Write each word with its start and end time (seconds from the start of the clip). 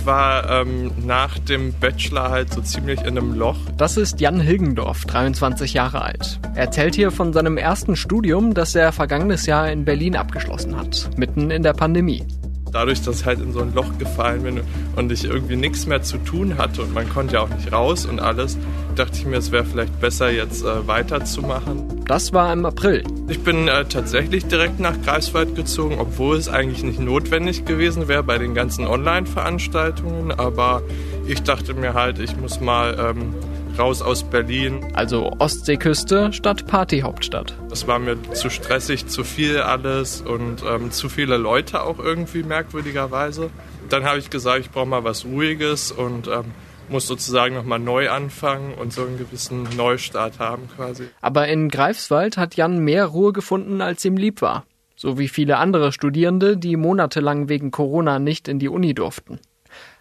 Ich 0.00 0.06
war 0.06 0.48
ähm, 0.48 0.92
nach 1.04 1.38
dem 1.38 1.74
Bachelor 1.74 2.30
halt 2.30 2.54
so 2.54 2.62
ziemlich 2.62 3.00
in 3.00 3.18
einem 3.18 3.34
Loch. 3.34 3.58
Das 3.76 3.98
ist 3.98 4.18
Jan 4.18 4.40
Hilgendorf, 4.40 5.04
23 5.04 5.74
Jahre 5.74 6.00
alt. 6.00 6.40
Er 6.54 6.62
erzählt 6.62 6.94
hier 6.94 7.10
von 7.10 7.34
seinem 7.34 7.58
ersten 7.58 7.96
Studium, 7.96 8.54
das 8.54 8.74
er 8.74 8.92
vergangenes 8.92 9.44
Jahr 9.44 9.70
in 9.70 9.84
Berlin 9.84 10.16
abgeschlossen 10.16 10.74
hat, 10.74 11.10
mitten 11.18 11.50
in 11.50 11.62
der 11.62 11.74
Pandemie 11.74 12.24
dadurch, 12.72 13.02
dass 13.02 13.20
ich 13.20 13.26
halt 13.26 13.40
in 13.40 13.52
so 13.52 13.60
ein 13.60 13.74
Loch 13.74 13.98
gefallen 13.98 14.44
bin 14.44 14.60
und 14.94 15.10
ich 15.10 15.24
irgendwie 15.24 15.56
nichts 15.56 15.86
mehr 15.86 16.02
zu 16.02 16.18
tun 16.18 16.56
hatte 16.56 16.82
und 16.82 16.94
man 16.94 17.08
konnte 17.08 17.34
ja 17.34 17.40
auch 17.40 17.48
nicht 17.48 17.72
raus 17.72 18.06
und 18.06 18.20
alles, 18.20 18.56
dachte 18.94 19.18
ich 19.18 19.26
mir, 19.26 19.36
es 19.36 19.52
wäre 19.52 19.64
vielleicht 19.64 20.00
besser, 20.00 20.30
jetzt 20.30 20.64
äh, 20.64 20.86
weiterzumachen. 20.86 22.04
Das 22.06 22.32
war 22.32 22.52
im 22.52 22.64
April. 22.64 23.04
Ich 23.28 23.40
bin 23.40 23.68
äh, 23.68 23.84
tatsächlich 23.84 24.46
direkt 24.46 24.80
nach 24.80 25.00
Greifswald 25.02 25.54
gezogen, 25.54 25.96
obwohl 25.98 26.36
es 26.36 26.48
eigentlich 26.48 26.82
nicht 26.82 27.00
notwendig 27.00 27.64
gewesen 27.64 28.08
wäre 28.08 28.22
bei 28.22 28.38
den 28.38 28.54
ganzen 28.54 28.86
Online-Veranstaltungen, 28.86 30.32
aber 30.32 30.82
ich 31.26 31.42
dachte 31.42 31.74
mir 31.74 31.94
halt, 31.94 32.18
ich 32.18 32.36
muss 32.36 32.60
mal 32.60 32.96
ähm, 32.98 33.34
raus 33.78 34.02
aus 34.02 34.24
Berlin. 34.24 34.84
Also 34.94 35.32
Ostseeküste 35.38 36.32
statt 36.32 36.66
Partyhauptstadt. 36.66 37.54
Das 37.68 37.86
war 37.86 37.98
mir 37.98 38.16
zu 38.32 38.50
stressig, 38.50 39.06
zu 39.06 39.24
viel 39.24 39.60
alles 39.60 40.20
und 40.20 40.62
ähm, 40.68 40.90
zu 40.90 41.08
viele 41.08 41.36
Leute 41.36 41.82
auch 41.82 41.98
irgendwie 41.98 42.42
merkwürdigerweise. 42.42 43.50
Dann 43.88 44.04
habe 44.04 44.18
ich 44.18 44.30
gesagt, 44.30 44.60
ich 44.60 44.70
brauche 44.70 44.86
mal 44.86 45.04
was 45.04 45.24
Ruhiges 45.24 45.92
und 45.92 46.28
ähm, 46.28 46.46
muss 46.90 47.06
sozusagen 47.06 47.54
nochmal 47.54 47.78
neu 47.78 48.10
anfangen 48.10 48.74
und 48.74 48.92
so 48.92 49.02
einen 49.06 49.16
gewissen 49.16 49.62
Neustart 49.76 50.38
haben 50.38 50.68
quasi. 50.74 51.08
Aber 51.20 51.48
in 51.48 51.68
Greifswald 51.68 52.36
hat 52.36 52.56
Jan 52.56 52.80
mehr 52.80 53.06
Ruhe 53.06 53.32
gefunden, 53.32 53.80
als 53.80 54.04
ihm 54.04 54.16
lieb 54.16 54.42
war. 54.42 54.64
So 54.96 55.18
wie 55.18 55.28
viele 55.28 55.56
andere 55.58 55.92
Studierende, 55.92 56.56
die 56.56 56.76
monatelang 56.76 57.48
wegen 57.48 57.70
Corona 57.70 58.18
nicht 58.18 58.48
in 58.48 58.58
die 58.58 58.68
Uni 58.68 58.92
durften. 58.92 59.38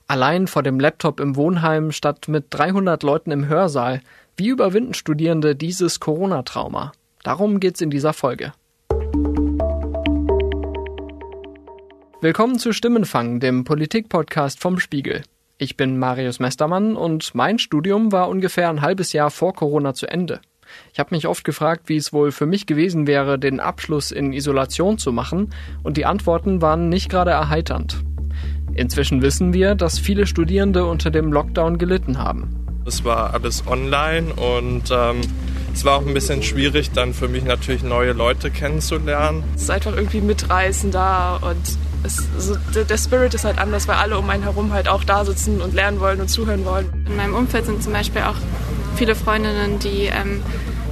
Allein 0.07 0.47
vor 0.47 0.63
dem 0.63 0.79
Laptop 0.79 1.19
im 1.19 1.35
Wohnheim 1.35 1.91
statt 1.91 2.27
mit 2.27 2.45
300 2.49 3.03
Leuten 3.03 3.31
im 3.31 3.47
Hörsaal. 3.47 4.01
Wie 4.35 4.47
überwinden 4.47 4.95
Studierende 4.95 5.55
dieses 5.55 5.99
Corona-Trauma? 5.99 6.91
Darum 7.23 7.59
geht's 7.59 7.81
in 7.81 7.91
dieser 7.91 8.13
Folge. 8.13 8.51
Willkommen 12.21 12.59
zu 12.59 12.73
Stimmenfang, 12.73 13.39
dem 13.39 13.63
Politik-Podcast 13.63 14.59
vom 14.59 14.79
Spiegel. 14.79 15.23
Ich 15.61 15.75
bin 15.75 15.99
Marius 15.99 16.39
Mestermann 16.39 16.95
und 16.95 17.35
mein 17.35 17.59
Studium 17.59 18.13
war 18.13 18.29
ungefähr 18.29 18.69
ein 18.69 18.81
halbes 18.81 19.11
Jahr 19.11 19.29
vor 19.29 19.53
Corona 19.53 19.93
zu 19.93 20.07
Ende. 20.07 20.39
Ich 20.93 20.99
habe 20.99 21.13
mich 21.13 21.27
oft 21.27 21.43
gefragt, 21.43 21.89
wie 21.89 21.97
es 21.97 22.13
wohl 22.13 22.31
für 22.31 22.45
mich 22.45 22.65
gewesen 22.65 23.07
wäre, 23.07 23.37
den 23.37 23.59
Abschluss 23.59 24.11
in 24.11 24.31
Isolation 24.31 24.97
zu 24.97 25.11
machen, 25.11 25.49
und 25.83 25.97
die 25.97 26.05
Antworten 26.05 26.61
waren 26.61 26.87
nicht 26.87 27.09
gerade 27.09 27.31
erheiternd. 27.31 27.97
Inzwischen 28.73 29.21
wissen 29.21 29.51
wir, 29.51 29.75
dass 29.75 29.99
viele 29.99 30.27
Studierende 30.27 30.85
unter 30.85 31.11
dem 31.11 31.33
Lockdown 31.33 31.77
gelitten 31.77 32.19
haben. 32.19 32.65
Es 32.85 33.03
war 33.03 33.33
alles 33.33 33.67
online 33.67 34.33
und 34.35 34.89
ähm, 34.91 35.19
es 35.73 35.83
war 35.83 35.97
auch 35.97 36.07
ein 36.07 36.13
bisschen 36.13 36.41
schwierig, 36.41 36.91
dann 36.91 37.13
für 37.13 37.27
mich 37.27 37.43
natürlich 37.43 37.83
neue 37.83 38.13
Leute 38.13 38.49
kennenzulernen. 38.49 39.43
Es 39.55 39.63
ist 39.63 39.71
einfach 39.71 39.93
irgendwie 39.93 40.21
mitreißen 40.21 40.89
da 40.91 41.35
und 41.35 41.77
es, 42.03 42.27
also 42.35 42.55
der 42.83 42.97
Spirit 42.97 43.33
ist 43.33 43.45
halt 43.45 43.57
anders, 43.57 43.87
weil 43.87 43.95
alle 43.95 44.17
um 44.17 44.29
einen 44.29 44.43
herum 44.43 44.73
halt 44.73 44.87
auch 44.87 45.03
da 45.03 45.25
sitzen 45.25 45.61
und 45.61 45.73
lernen 45.73 45.99
wollen 45.99 46.21
und 46.21 46.29
zuhören 46.29 46.65
wollen. 46.65 47.05
In 47.07 47.15
meinem 47.15 47.35
Umfeld 47.35 47.65
sind 47.65 47.83
zum 47.83 47.93
Beispiel 47.93 48.21
auch 48.21 48.35
viele 48.95 49.15
Freundinnen, 49.15 49.79
die 49.79 50.05
ähm, 50.05 50.41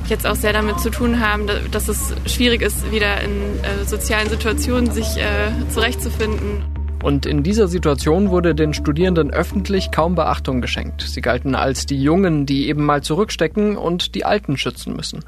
jetzt 0.08 0.26
auch 0.26 0.36
sehr 0.36 0.54
damit 0.54 0.80
zu 0.80 0.90
tun 0.90 1.20
haben, 1.20 1.48
dass 1.72 1.88
es 1.88 2.14
schwierig 2.26 2.62
ist, 2.62 2.92
wieder 2.92 3.22
in 3.22 3.32
äh, 3.64 3.86
sozialen 3.86 4.30
Situationen 4.30 4.92
sich 4.92 5.18
äh, 5.18 5.52
zurechtzufinden. 5.74 6.64
Und 7.04 7.26
in 7.26 7.44
dieser 7.44 7.68
Situation 7.68 8.30
wurde 8.30 8.56
den 8.56 8.74
Studierenden 8.74 9.32
öffentlich 9.32 9.92
kaum 9.92 10.16
Beachtung 10.16 10.62
geschenkt. 10.62 11.02
Sie 11.02 11.22
galten 11.22 11.56
als 11.56 11.86
die 11.86 12.02
Jungen, 12.02 12.46
die 12.46 12.68
eben 12.68 12.84
mal 12.84 13.04
zurückstecken 13.04 13.78
und 13.78 14.16
die 14.16 14.26
Alten 14.26 14.58
schützen 14.58 14.96
müssen. 14.96 15.24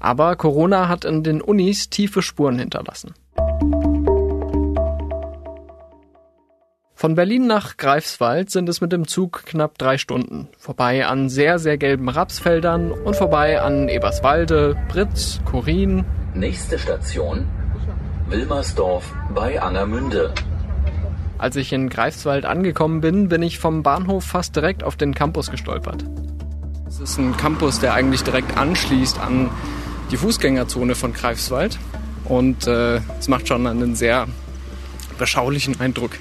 Aber 0.00 0.34
Corona 0.36 0.88
hat 0.88 1.04
in 1.04 1.22
den 1.22 1.40
Unis 1.40 1.90
tiefe 1.90 2.22
Spuren 2.22 2.58
hinterlassen. 2.58 3.14
Von 7.02 7.16
Berlin 7.16 7.48
nach 7.48 7.78
Greifswald 7.78 8.52
sind 8.52 8.68
es 8.68 8.80
mit 8.80 8.92
dem 8.92 9.08
Zug 9.08 9.42
knapp 9.44 9.76
drei 9.76 9.98
Stunden. 9.98 10.46
Vorbei 10.56 11.04
an 11.04 11.28
sehr, 11.28 11.58
sehr 11.58 11.76
gelben 11.76 12.08
Rapsfeldern 12.08 12.92
und 12.92 13.16
vorbei 13.16 13.60
an 13.60 13.88
Eberswalde, 13.88 14.76
Britz, 14.86 15.40
Korin. 15.44 16.04
Nächste 16.32 16.78
Station 16.78 17.48
Wilmersdorf 18.28 19.12
bei 19.34 19.60
Angermünde. 19.60 20.32
Als 21.38 21.56
ich 21.56 21.72
in 21.72 21.88
Greifswald 21.88 22.44
angekommen 22.44 23.00
bin, 23.00 23.28
bin 23.28 23.42
ich 23.42 23.58
vom 23.58 23.82
Bahnhof 23.82 24.22
fast 24.22 24.54
direkt 24.54 24.84
auf 24.84 24.94
den 24.94 25.12
Campus 25.12 25.50
gestolpert. 25.50 26.04
Es 26.86 27.00
ist 27.00 27.18
ein 27.18 27.36
Campus, 27.36 27.80
der 27.80 27.94
eigentlich 27.94 28.22
direkt 28.22 28.56
anschließt 28.56 29.18
an 29.18 29.50
die 30.12 30.16
Fußgängerzone 30.18 30.94
von 30.94 31.12
Greifswald. 31.12 31.80
Und 32.26 32.68
äh, 32.68 32.98
es 33.18 33.26
äh, 33.26 33.30
macht 33.30 33.48
schon 33.48 33.66
einen 33.66 33.96
sehr 33.96 34.28
beschaulichen 35.18 35.80
Eindruck. 35.80 36.12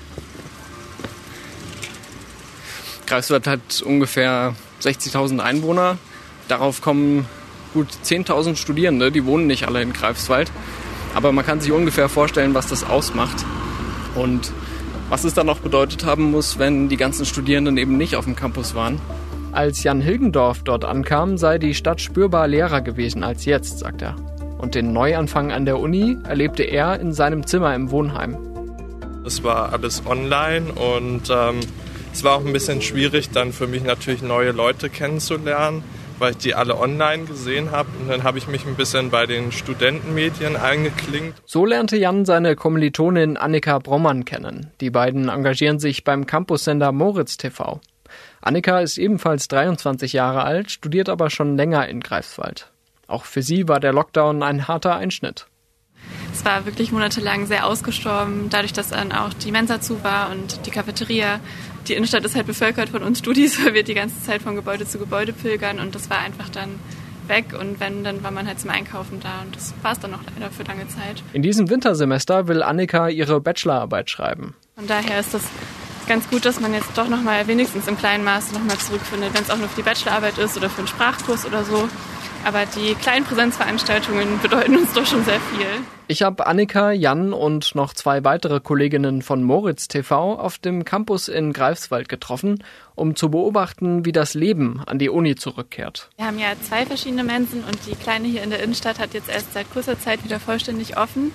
Greifswald 3.12 3.46
hat 3.46 3.82
ungefähr 3.86 4.56
60.000 4.82 5.40
Einwohner. 5.40 5.98
Darauf 6.48 6.82
kommen 6.82 7.26
gut 7.74 7.90
10.000 8.06 8.56
Studierende. 8.56 9.12
Die 9.12 9.26
wohnen 9.26 9.48
nicht 9.48 9.68
alle 9.68 9.82
in 9.82 9.92
Greifswald. 9.92 10.50
Aber 11.14 11.34
man 11.34 11.46
kann 11.46 11.60
sich 11.60 11.74
ungefähr 11.74 12.08
vorstellen, 12.08 12.54
was 12.54 12.68
das 12.68 12.86
ausmacht. 12.86 13.46
Und 14.16 14.54
was 15.10 15.26
es 15.26 15.34
dann 15.34 15.46
noch 15.46 15.60
bedeutet 15.60 16.06
haben 16.06 16.32
muss, 16.32 16.58
wenn 16.58 16.88
die 16.88 16.96
ganzen 16.96 17.26
Studierenden 17.26 17.76
eben 17.76 17.98
nicht 17.98 18.16
auf 18.16 18.24
dem 18.24 18.38
Campus 18.38 18.76
waren. 18.76 18.98
Als 19.52 19.84
Jan 19.84 20.00
Hilgendorf 20.00 20.64
dort 20.64 20.86
ankam, 20.86 21.38
sei 21.38 21.58
die 21.58 21.74
Stadt 21.74 22.00
spürbar 22.00 22.48
leerer 22.48 22.80
gewesen 22.80 23.26
als 23.26 23.44
jetzt, 23.44 23.80
sagt 23.80 24.02
er. 24.02 24.16
Und 24.58 24.74
den 24.74 24.94
Neuanfang 24.94 25.52
an 25.52 25.66
der 25.66 25.80
Uni 25.80 26.16
erlebte 26.24 26.64
er 26.64 26.98
in 27.02 27.12
seinem 27.12 27.46
Zimmer 27.46 27.76
im 27.76 27.92
Wohnheim. 27.92 28.38
Es 29.26 29.44
war 29.44 29.74
alles 29.74 30.02
online 30.06 30.72
und 30.72 31.30
ähm, 31.30 31.60
es 32.14 32.24
war 32.24 32.36
auch 32.36 32.46
ein 32.46 32.54
bisschen 32.54 32.82
schwierig, 32.82 33.30
dann 33.32 33.54
für 33.54 33.68
mich 33.68 33.84
natürlich 33.84 34.22
neue 34.22 34.52
Leute 34.52 34.90
kennenzulernen 34.90 35.84
weil 36.22 36.32
ich 36.32 36.38
die 36.38 36.54
alle 36.54 36.78
online 36.78 37.26
gesehen 37.26 37.72
habe. 37.72 37.90
Und 38.00 38.08
dann 38.08 38.24
habe 38.24 38.38
ich 38.38 38.48
mich 38.48 38.66
ein 38.66 38.76
bisschen 38.76 39.10
bei 39.10 39.26
den 39.26 39.52
Studentenmedien 39.52 40.56
eingeklinkt. 40.56 41.42
So 41.46 41.66
lernte 41.66 41.98
Jan 41.98 42.26
seine 42.26 42.56
Kommilitonin 42.56 43.36
Annika 43.38 43.80
Brommann 43.80 44.24
kennen. 44.24 44.72
Die 44.80 44.92
beiden 44.92 45.30
engagieren 45.30 45.80
sich 45.80 46.04
beim 46.04 46.28
Campussender 46.28 46.92
Moritz 46.92 47.38
TV. 47.38 47.82
Annika 48.40 48.80
ist 48.80 48.98
ebenfalls 48.98 49.48
23 49.48 50.14
Jahre 50.14 50.44
alt, 50.44 50.70
studiert 50.70 51.10
aber 51.10 51.30
schon 51.30 51.58
länger 51.58 51.88
in 51.90 52.00
Greifswald. 52.00 52.72
Auch 53.08 53.26
für 53.26 53.42
sie 53.42 53.68
war 53.68 53.80
der 53.80 53.92
Lockdown 53.92 54.44
ein 54.44 54.68
harter 54.68 54.96
Einschnitt. 54.96 55.48
Es 56.34 56.46
war 56.46 56.66
wirklich 56.66 56.92
monatelang 56.92 57.46
sehr 57.46 57.66
ausgestorben, 57.66 58.48
dadurch, 58.50 58.74
dass 58.74 58.90
dann 58.90 59.12
auch 59.12 59.34
die 59.34 59.52
Mensa 59.52 59.82
zu 59.82 60.04
war 60.04 60.32
und 60.32 60.66
die 60.66 60.72
Cafeteria 60.72 61.40
die 61.88 61.94
Innenstadt 61.94 62.26
ist 62.26 62.36
halt 62.36 62.48
bevölkert 62.48 62.90
von 62.90 63.04
uns 63.04 63.20
Studis, 63.20 63.58
weil 63.66 63.74
wir 63.74 63.84
die 63.84 63.94
ganze 63.94 64.22
Zeit 64.24 64.42
von 64.42 64.56
Gebäude 64.56 64.88
zu 64.88 65.00
Gebäude 65.00 65.34
pilgern 65.34 65.80
und 65.80 65.96
das 65.96 66.10
war 66.10 66.20
einfach 66.20 66.50
dann 66.50 66.80
weg 67.28 67.54
und 67.58 67.80
wenn, 67.80 68.04
dann 68.04 68.24
war 68.24 68.32
man 68.32 68.48
halt 68.48 68.60
zum 68.60 68.70
Einkaufen 68.70 69.20
da 69.22 69.42
und 69.46 69.56
das 69.56 69.74
war 69.82 69.94
es 69.94 70.00
dann 70.00 70.12
noch 70.12 70.22
leider 70.34 70.52
für 70.52 70.64
lange 70.64 70.88
Zeit. 70.88 71.24
In 71.34 71.42
diesem 71.42 71.70
Wintersemester 71.70 72.48
will 72.48 72.64
Annika 72.64 73.10
ihre 73.10 73.40
Bachelorarbeit 73.40 74.10
schreiben. 74.10 74.56
Von 74.76 74.88
daher 74.88 75.20
ist 75.20 75.34
das 75.34 75.44
ganz 76.08 76.30
gut, 76.30 76.46
dass 76.46 76.60
man 76.60 76.74
jetzt 76.74 76.90
doch 76.96 77.08
nochmal 77.08 77.48
wenigstens 77.48 77.88
im 77.88 77.98
kleinen 77.98 78.24
Maße 78.24 78.54
nochmal 78.54 78.78
zurückfindet, 78.78 79.34
wenn 79.34 79.44
es 79.44 79.50
auch 79.50 79.58
nur 79.58 79.70
für 79.70 79.78
die 79.78 79.84
Bachelorarbeit 79.84 80.38
ist 80.40 80.58
oder 80.58 80.70
für 80.70 80.80
einen 80.80 80.88
Sprachkurs 80.88 81.46
oder 81.46 81.64
so. 81.64 81.88
Aber 82.44 82.66
die 82.66 82.96
kleinen 82.96 83.26
Präsenzveranstaltungen 83.26 84.40
bedeuten 84.42 84.76
uns 84.78 84.94
doch 84.94 85.06
schon 85.06 85.24
sehr 85.24 85.40
viel. 85.40 85.68
Ich 86.08 86.24
habe 86.24 86.46
Annika, 86.48 86.92
Jan 86.92 87.34
und 87.34 87.76
noch 87.76 87.94
zwei 87.94 88.24
weitere 88.24 88.60
Kolleginnen 88.60 89.22
von 89.22 89.44
Moritz 89.44 89.88
TV 89.88 90.34
auf 90.38 90.58
dem 90.58 90.84
Campus 90.84 91.28
in 91.28 91.54
Greifswald 91.54 92.10
getroffen, 92.10 92.64
um 92.96 93.16
zu 93.16 93.30
beobachten, 93.30 94.06
wie 94.06 94.12
das 94.12 94.34
Leben 94.34 94.82
an 94.86 95.00
die 95.00 95.10
Uni 95.10 95.36
zurückkehrt. 95.36 96.10
Wir 96.18 96.26
haben 96.26 96.40
ja 96.40 96.54
zwei 96.68 96.86
verschiedene 96.86 97.24
Mensen 97.24 97.64
und 97.64 97.78
die 97.86 97.96
kleine 97.96 98.28
hier 98.28 98.44
in 98.44 98.50
der 98.50 98.62
Innenstadt 98.62 99.00
hat 99.00 99.14
jetzt 99.14 99.30
erst 99.30 99.54
seit 99.54 99.72
kurzer 99.72 100.00
Zeit 100.00 100.24
wieder 100.24 100.40
vollständig 100.40 100.98
offen. 100.98 101.32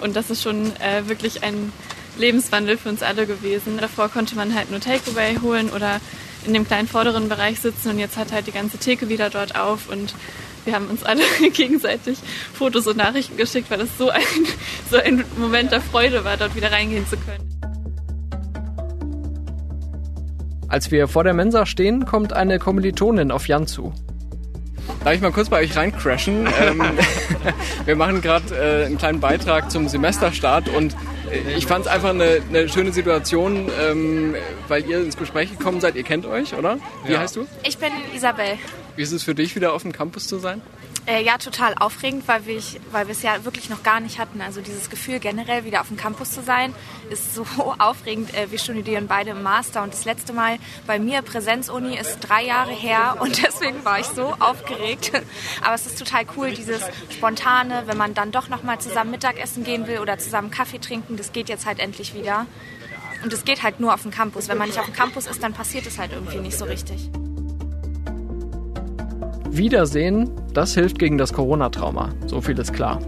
Und 0.00 0.16
das 0.16 0.30
ist 0.30 0.42
schon 0.42 0.72
äh, 0.76 1.06
wirklich 1.08 1.42
ein 1.42 1.72
Lebenswandel 2.18 2.76
für 2.76 2.88
uns 2.88 3.02
alle 3.02 3.26
gewesen. 3.26 3.78
Davor 3.78 4.08
konnte 4.08 4.34
man 4.34 4.54
halt 4.54 4.70
nur 4.70 4.80
Takeaway 4.80 5.36
holen 5.40 5.70
oder 5.70 6.00
in 6.46 6.54
dem 6.54 6.66
kleinen 6.66 6.88
vorderen 6.88 7.28
Bereich 7.28 7.60
sitzen 7.60 7.90
und 7.90 7.98
jetzt 7.98 8.16
hat 8.16 8.32
halt 8.32 8.46
die 8.46 8.52
ganze 8.52 8.78
Theke 8.78 9.08
wieder 9.08 9.30
dort 9.30 9.58
auf 9.58 9.88
und 9.90 10.14
wir 10.64 10.74
haben 10.74 10.88
uns 10.88 11.02
alle 11.02 11.22
gegenseitig 11.52 12.18
Fotos 12.52 12.86
und 12.86 12.96
Nachrichten 12.96 13.36
geschickt, 13.36 13.70
weil 13.70 13.80
es 13.80 13.96
so 13.96 14.10
ein, 14.10 14.22
so 14.90 14.98
ein 14.98 15.24
Moment 15.36 15.72
der 15.72 15.80
Freude 15.80 16.24
war, 16.24 16.36
dort 16.36 16.54
wieder 16.54 16.70
reingehen 16.70 17.06
zu 17.06 17.16
können. 17.16 17.48
Als 20.68 20.90
wir 20.90 21.08
vor 21.08 21.24
der 21.24 21.32
Mensa 21.32 21.64
stehen, 21.64 22.04
kommt 22.04 22.34
eine 22.34 22.58
Kommilitonin 22.58 23.30
auf 23.30 23.48
Jan 23.48 23.66
zu. 23.66 23.94
Darf 25.02 25.14
ich 25.14 25.20
mal 25.22 25.32
kurz 25.32 25.48
bei 25.48 25.62
euch 25.62 25.74
reincrashen? 25.74 26.46
ähm, 26.60 26.82
wir 27.86 27.96
machen 27.96 28.20
gerade 28.20 28.54
äh, 28.54 28.86
einen 28.86 28.98
kleinen 28.98 29.20
Beitrag 29.20 29.70
zum 29.70 29.88
Semesterstart 29.88 30.68
und 30.68 30.94
Ich 31.56 31.66
fand 31.66 31.86
es 31.86 31.90
einfach 31.90 32.10
eine, 32.10 32.40
eine, 32.48 32.68
schöne 32.68 32.92
Situation, 32.92 33.70
ähm, 33.80 34.34
weil 34.68 34.88
ihr 34.88 34.98
ins 34.98 35.16
Gespräch 35.16 35.50
gekommen 35.50 35.80
seid. 35.80 35.96
Ihr 35.96 36.02
kennt 36.02 36.26
euch, 36.26 36.54
oder? 36.54 36.78
Wie 37.04 37.12
ja. 37.12 37.20
heißt 37.20 37.36
du? 37.36 37.46
Ich 37.64 37.78
bin 37.78 37.90
Isabel. 38.14 38.58
Wie 38.98 39.02
ist 39.02 39.12
es 39.12 39.22
für 39.22 39.36
dich, 39.36 39.54
wieder 39.54 39.74
auf 39.74 39.82
dem 39.82 39.92
Campus 39.92 40.26
zu 40.26 40.40
sein? 40.40 40.60
Äh, 41.06 41.22
ja, 41.22 41.38
total 41.38 41.72
aufregend, 41.78 42.26
weil 42.26 42.46
wir, 42.46 42.60
weil 42.90 43.06
wir 43.06 43.12
es 43.12 43.22
ja 43.22 43.44
wirklich 43.44 43.70
noch 43.70 43.84
gar 43.84 44.00
nicht 44.00 44.18
hatten. 44.18 44.40
Also 44.40 44.60
dieses 44.60 44.90
Gefühl, 44.90 45.20
generell 45.20 45.64
wieder 45.64 45.82
auf 45.82 45.86
dem 45.86 45.96
Campus 45.96 46.32
zu 46.32 46.42
sein, 46.42 46.74
ist 47.08 47.32
so 47.32 47.46
aufregend. 47.78 48.34
Äh, 48.34 48.50
wir 48.50 48.58
studieren 48.58 49.06
beide 49.06 49.30
im 49.30 49.42
Master 49.44 49.84
und 49.84 49.92
das 49.92 50.04
letzte 50.04 50.32
Mal 50.32 50.58
bei 50.84 50.98
mir 50.98 51.22
Präsenzuni 51.22 51.96
ist 51.96 52.18
drei 52.18 52.44
Jahre 52.44 52.72
her 52.72 53.18
und 53.20 53.40
deswegen 53.40 53.84
war 53.84 54.00
ich 54.00 54.06
so 54.06 54.34
aufgeregt. 54.40 55.12
Aber 55.62 55.76
es 55.76 55.86
ist 55.86 55.96
total 55.96 56.24
cool, 56.36 56.50
dieses 56.50 56.82
Spontane, 57.08 57.84
wenn 57.86 57.96
man 57.96 58.14
dann 58.14 58.32
doch 58.32 58.48
noch 58.48 58.64
mal 58.64 58.80
zusammen 58.80 59.12
Mittagessen 59.12 59.62
gehen 59.62 59.86
will 59.86 60.00
oder 60.00 60.18
zusammen 60.18 60.50
Kaffee 60.50 60.80
trinken, 60.80 61.16
das 61.16 61.30
geht 61.30 61.48
jetzt 61.48 61.66
halt 61.66 61.78
endlich 61.78 62.14
wieder. 62.14 62.46
Und 63.22 63.32
es 63.32 63.44
geht 63.44 63.62
halt 63.62 63.78
nur 63.78 63.94
auf 63.94 64.02
dem 64.02 64.10
Campus. 64.10 64.48
Wenn 64.48 64.58
man 64.58 64.66
nicht 64.66 64.80
auf 64.80 64.86
dem 64.86 64.94
Campus 64.94 65.28
ist, 65.28 65.40
dann 65.40 65.52
passiert 65.52 65.86
es 65.86 65.98
halt 65.98 66.10
irgendwie 66.10 66.38
nicht 66.38 66.58
so 66.58 66.64
richtig. 66.64 67.08
Wiedersehen, 69.50 70.30
das 70.52 70.74
hilft 70.74 70.98
gegen 70.98 71.18
das 71.18 71.32
Corona-Trauma, 71.32 72.14
so 72.26 72.40
viel 72.40 72.58
ist 72.58 72.72
klar. 72.72 73.00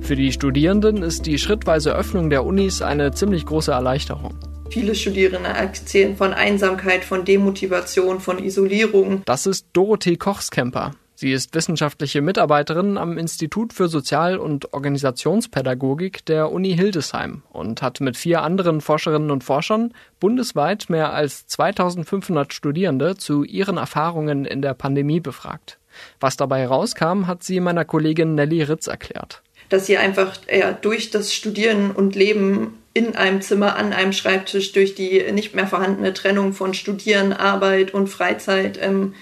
Für 0.00 0.16
die 0.16 0.32
Studierenden 0.32 1.02
ist 1.02 1.26
die 1.26 1.38
schrittweise 1.38 1.94
Öffnung 1.94 2.30
der 2.30 2.44
Unis 2.44 2.82
eine 2.82 3.12
ziemlich 3.12 3.46
große 3.46 3.72
Erleichterung. 3.72 4.34
Viele 4.70 4.94
Studierende 4.94 5.50
erzählen 5.50 6.16
von 6.16 6.32
Einsamkeit, 6.32 7.04
von 7.04 7.24
Demotivation, 7.24 8.20
von 8.20 8.42
Isolierung. 8.42 9.22
Das 9.26 9.46
ist 9.46 9.66
Dorothee 9.74 10.16
Kochskemper. 10.16 10.92
Sie 11.14 11.30
ist 11.30 11.54
wissenschaftliche 11.54 12.20
Mitarbeiterin 12.20 12.96
am 12.96 13.16
Institut 13.16 13.72
für 13.72 13.86
Sozial- 13.86 14.38
und 14.38 14.72
Organisationspädagogik 14.72 16.24
der 16.24 16.50
Uni 16.50 16.74
Hildesheim 16.74 17.42
und 17.50 17.80
hat 17.80 18.00
mit 18.00 18.16
vier 18.16 18.42
anderen 18.42 18.80
Forscherinnen 18.80 19.30
und 19.30 19.44
Forschern 19.44 19.92
bundesweit 20.18 20.86
mehr 20.88 21.12
als 21.12 21.46
2500 21.46 22.52
Studierende 22.52 23.16
zu 23.16 23.44
ihren 23.44 23.76
Erfahrungen 23.76 24.44
in 24.46 24.62
der 24.62 24.74
Pandemie 24.74 25.20
befragt. 25.20 25.78
Was 26.20 26.36
dabei 26.36 26.66
rauskam, 26.66 27.26
hat 27.26 27.42
sie 27.42 27.60
meiner 27.60 27.84
Kollegin 27.84 28.34
Nelly 28.34 28.62
Ritz 28.62 28.86
erklärt. 28.86 29.42
Dass 29.68 29.86
sie 29.86 29.96
einfach 29.96 30.36
ja, 30.50 30.72
durch 30.72 31.10
das 31.10 31.32
Studieren 31.34 31.90
und 31.92 32.14
Leben 32.14 32.78
in 32.94 33.16
einem 33.16 33.40
Zimmer, 33.40 33.76
an 33.76 33.92
einem 33.92 34.12
Schreibtisch, 34.12 34.72
durch 34.72 34.94
die 34.94 35.30
nicht 35.32 35.54
mehr 35.54 35.66
vorhandene 35.66 36.12
Trennung 36.12 36.52
von 36.52 36.74
Studieren, 36.74 37.32
Arbeit 37.32 37.94
und 37.94 38.08
Freizeit 38.08 38.78
ähm, 38.82 39.14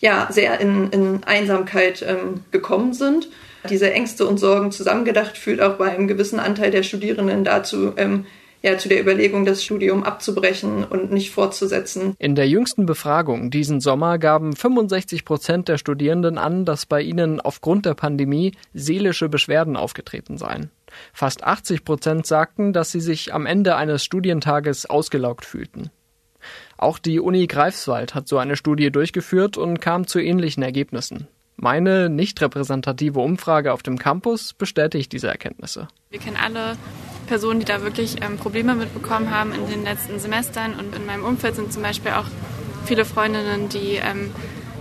ja, 0.00 0.28
sehr 0.30 0.60
in, 0.60 0.90
in 0.90 1.24
Einsamkeit 1.24 2.04
ähm, 2.06 2.42
gekommen 2.50 2.92
sind. 2.92 3.28
Diese 3.70 3.90
Ängste 3.90 4.26
und 4.26 4.38
Sorgen 4.38 4.70
zusammengedacht 4.72 5.38
führt 5.38 5.62
auch 5.62 5.76
bei 5.76 5.90
einem 5.90 6.06
gewissen 6.06 6.38
Anteil 6.38 6.70
der 6.70 6.82
Studierenden 6.82 7.44
dazu, 7.44 7.94
ähm, 7.96 8.26
ja, 8.64 8.78
zu 8.78 8.88
der 8.88 8.98
Überlegung, 8.98 9.44
das 9.44 9.62
Studium 9.62 10.04
abzubrechen 10.04 10.84
und 10.84 11.12
nicht 11.12 11.32
fortzusetzen. 11.32 12.14
In 12.18 12.34
der 12.34 12.48
jüngsten 12.48 12.86
Befragung 12.86 13.50
diesen 13.50 13.82
Sommer 13.82 14.18
gaben 14.18 14.56
65 14.56 15.26
Prozent 15.26 15.68
der 15.68 15.76
Studierenden 15.76 16.38
an, 16.38 16.64
dass 16.64 16.86
bei 16.86 17.02
ihnen 17.02 17.42
aufgrund 17.42 17.84
der 17.84 17.92
Pandemie 17.92 18.52
seelische 18.72 19.28
Beschwerden 19.28 19.76
aufgetreten 19.76 20.38
seien. 20.38 20.70
Fast 21.12 21.44
80 21.44 21.84
Prozent 21.84 22.26
sagten, 22.26 22.72
dass 22.72 22.90
sie 22.90 23.00
sich 23.00 23.34
am 23.34 23.44
Ende 23.44 23.76
eines 23.76 24.02
Studientages 24.02 24.86
ausgelaugt 24.86 25.44
fühlten. 25.44 25.90
Auch 26.78 26.98
die 26.98 27.20
Uni 27.20 27.46
Greifswald 27.46 28.14
hat 28.14 28.28
so 28.28 28.38
eine 28.38 28.56
Studie 28.56 28.90
durchgeführt 28.90 29.58
und 29.58 29.82
kam 29.82 30.06
zu 30.06 30.20
ähnlichen 30.20 30.62
Ergebnissen. 30.62 31.28
Meine 31.56 32.08
nicht 32.08 32.40
repräsentative 32.40 33.20
Umfrage 33.20 33.74
auf 33.74 33.82
dem 33.82 33.98
Campus 33.98 34.54
bestätigt 34.54 35.12
diese 35.12 35.28
Erkenntnisse. 35.28 35.88
Wir 36.08 36.18
kennen 36.18 36.38
alle 36.42 36.76
Personen, 37.24 37.60
die 37.60 37.66
da 37.66 37.82
wirklich 37.82 38.22
ähm, 38.22 38.36
Probleme 38.36 38.74
mitbekommen 38.74 39.30
haben 39.30 39.52
in 39.52 39.68
den 39.68 39.84
letzten 39.84 40.18
Semestern. 40.18 40.74
Und 40.74 40.94
in 40.94 41.06
meinem 41.06 41.24
Umfeld 41.24 41.56
sind 41.56 41.72
zum 41.72 41.82
Beispiel 41.82 42.12
auch 42.12 42.26
viele 42.84 43.04
Freundinnen, 43.04 43.68
die 43.68 43.96
ähm, 43.96 44.30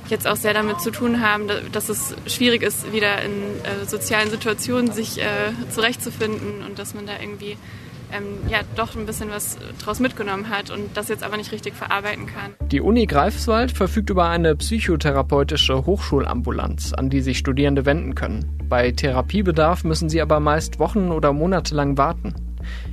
jetzt 0.10 0.28
auch 0.28 0.36
sehr 0.36 0.54
damit 0.54 0.82
zu 0.82 0.92
tun 0.92 1.22
haben, 1.22 1.48
dass 1.72 1.90
es 1.90 2.16
schwierig 2.28 2.62
ist, 2.62 2.92
wieder 2.92 3.22
in 3.22 3.32
äh, 3.64 3.86
sozialen 3.86 4.30
Situationen 4.30 4.92
sich 4.92 5.20
äh, 5.20 5.26
zurechtzufinden 5.74 6.64
und 6.64 6.78
dass 6.80 6.94
man 6.94 7.06
da 7.06 7.14
irgendwie 7.20 7.58
ähm, 8.14 8.50
ja 8.50 8.60
doch 8.76 8.96
ein 8.96 9.06
bisschen 9.06 9.30
was 9.30 9.58
draus 9.84 10.00
mitgenommen 10.00 10.50
hat 10.50 10.70
und 10.70 10.96
das 10.96 11.10
jetzt 11.10 11.24
aber 11.24 11.38
nicht 11.38 11.52
richtig 11.52 11.74
verarbeiten 11.74 12.28
kann. 12.28 12.54
Die 12.70 12.82
Uni 12.82 13.06
Greifswald 13.06 13.72
verfügt 13.72 14.10
über 14.10 14.30
eine 14.30 14.56
psychotherapeutische 14.56 15.86
Hochschulambulanz, 15.86 16.94
an 16.94 17.10
die 17.10 17.22
sich 17.22 17.38
Studierende 17.38 17.86
wenden 17.86 18.16
können. 18.16 18.58
Bei 18.70 18.92
Therapiebedarf 18.92 19.84
müssen 19.84 20.10
sie 20.10 20.22
aber 20.22 20.40
meist 20.40 20.80
Wochen 20.80 21.12
oder 21.12 21.34
Monate 21.34 21.76
lang 21.76 21.98
warten. 21.98 22.34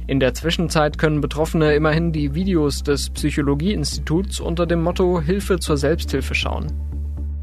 In 0.06 0.18
der 0.18 0.34
Zwischenzeit 0.34 0.98
können 0.98 1.20
Betroffene 1.20 1.74
immerhin 1.74 2.12
die 2.12 2.34
Videos 2.34 2.82
des 2.82 3.10
Psychologieinstituts 3.10 4.40
unter 4.40 4.66
dem 4.66 4.82
Motto 4.82 5.20
Hilfe 5.20 5.60
zur 5.60 5.76
Selbsthilfe 5.76 6.34
schauen. 6.34 6.66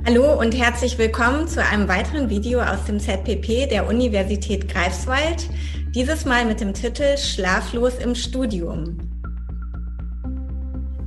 Hallo 0.06 0.40
und 0.40 0.58
herzlich 0.58 0.98
willkommen 0.98 1.48
zu 1.48 1.64
einem 1.64 1.88
weiteren 1.90 2.30
Video 2.30 2.62
aus 2.62 2.86
dem 2.86 3.00
ZPP 3.00 3.68
der 3.70 3.88
Universität 3.88 4.70
Greifswald. 4.70 5.50
Dieses 5.96 6.26
Mal 6.26 6.46
mit 6.46 6.60
dem 6.60 6.74
Titel 6.74 7.18
Schlaflos 7.18 7.96
im 8.00 8.14
Studium. 8.14 8.98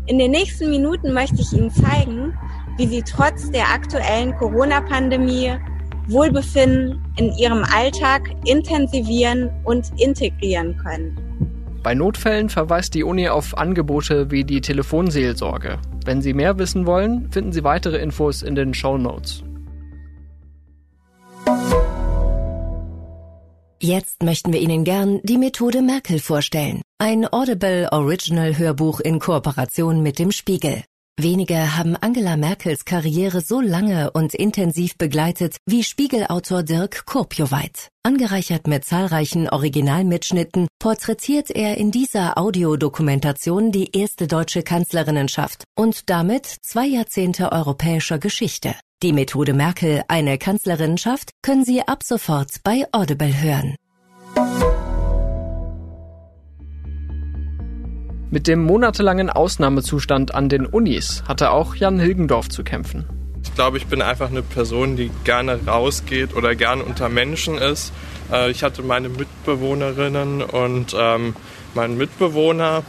In 0.07 0.19
den 0.19 0.31
nächsten 0.31 0.71
Minuten 0.71 1.13
möchte 1.13 1.43
ich 1.43 1.53
Ihnen 1.53 1.71
zeigen, 1.71 2.33
wie 2.79 2.87
Sie 2.87 3.03
trotz 3.03 3.51
der 3.51 3.69
aktuellen 3.69 4.35
Corona-Pandemie 4.37 5.53
Wohlbefinden 6.09 6.99
in 7.19 7.31
Ihrem 7.35 7.63
Alltag 7.63 8.23
intensivieren 8.47 9.51
und 9.65 9.87
integrieren 10.01 10.77
können. 10.79 11.17
Bei 11.83 11.95
Notfällen 11.95 12.49
verweist 12.49 12.95
die 12.95 13.05
Uni 13.05 13.29
auf 13.29 13.57
Angebote 13.57 14.31
wie 14.31 14.45
die 14.45 14.63
Telefonseelsorge. 14.63 15.79
Wenn 16.07 16.23
Sie 16.23 16.33
mehr 16.33 16.59
wissen 16.59 16.87
wollen, 16.87 17.31
finden 17.31 17.53
Sie 17.53 17.65
weitere 17.65 17.99
Infos 17.99 18.43
in 18.43 18.55
den 18.55 18.73
Show 18.73 18.97
Notes. 18.97 19.45
Jetzt 23.83 24.23
möchten 24.23 24.53
wir 24.53 24.61
Ihnen 24.61 24.85
gern 24.85 25.21
die 25.23 25.39
Methode 25.39 25.81
Merkel 25.81 26.19
vorstellen. 26.19 26.83
Ein 26.99 27.27
Audible 27.33 27.89
Original 27.93 28.59
Hörbuch 28.59 29.01
in 29.01 29.19
Kooperation 29.19 30.03
mit 30.03 30.19
dem 30.19 30.33
Spiegel. 30.33 30.85
Wenige 31.19 31.79
haben 31.79 31.97
Angela 31.97 32.37
Merkels 32.37 32.85
Karriere 32.85 33.41
so 33.41 33.63
lange 33.63 34.11
und 34.11 34.35
intensiv 34.35 34.99
begleitet 34.99 35.57
wie 35.65 35.83
Spiegelautor 35.83 36.63
Dirk 36.63 37.07
Kurpjoweit. 37.07 37.89
Angereichert 38.03 38.67
mit 38.67 38.85
zahlreichen 38.85 39.49
Originalmitschnitten 39.49 40.69
porträtiert 40.79 41.51
er 41.51 41.79
in 41.79 41.91
dieser 41.91 42.37
Audiodokumentation 42.37 43.73
die 43.73 43.97
erste 43.97 44.27
deutsche 44.27 44.63
Kanzlerinnenschaft 44.63 45.65
und 45.75 46.11
damit 46.11 46.45
zwei 46.47 46.87
Jahrzehnte 46.87 47.51
europäischer 47.51 48.19
Geschichte. 48.19 48.75
Die 49.03 49.15
Methode 49.15 49.55
Merkel, 49.55 50.03
eine 50.09 50.37
Kanzlerinnenschaft, 50.37 51.31
können 51.41 51.65
Sie 51.65 51.81
ab 51.81 52.03
sofort 52.03 52.57
bei 52.63 52.85
Audible 52.93 53.33
hören. 53.33 53.75
Mit 58.31 58.47
dem 58.47 58.63
monatelangen 58.63 59.31
Ausnahmezustand 59.31 60.35
an 60.35 60.51
den 60.51 60.67
Unis 60.67 61.25
hatte 61.27 61.51
auch 61.51 61.77
Jan 61.77 61.99
Hilgendorf 61.99 62.51
zu 62.51 62.63
kämpfen. 62.63 63.07
Ich 63.43 63.55
glaube, 63.55 63.79
ich 63.79 63.87
bin 63.87 64.03
einfach 64.03 64.29
eine 64.29 64.43
Person, 64.43 64.97
die 64.97 65.11
gerne 65.25 65.59
rausgeht 65.67 66.37
oder 66.37 66.55
gerne 66.55 66.85
unter 66.85 67.09
Menschen 67.09 67.57
ist. 67.57 67.95
Äh, 68.31 68.51
ich 68.51 68.63
hatte 68.63 68.83
meine 68.83 69.09
Mitbewohnerinnen 69.09 70.43
und 70.43 70.95
ähm, 70.95 71.35
meinen 71.73 71.97
Mitbewohner, 71.97 72.83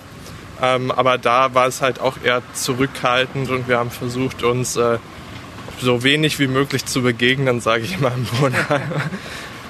ähm, 0.62 0.92
aber 0.92 1.18
da 1.18 1.54
war 1.54 1.68
es 1.68 1.82
halt 1.82 2.02
auch 2.02 2.18
eher 2.22 2.42
zurückhaltend 2.52 3.50
und 3.50 3.70
wir 3.70 3.80
haben 3.80 3.92
versucht, 3.92 4.44
uns 4.44 4.76
äh, 4.76 4.98
so 5.82 6.04
wenig 6.04 6.40
wie 6.40 6.48
möglich 6.48 6.86
zu 6.86 7.02
begegnen, 7.02 7.60
sage 7.60 7.84
ich 7.84 8.00
mal 8.00 8.14
im 8.16 8.28
Wohnheim. 8.40 8.82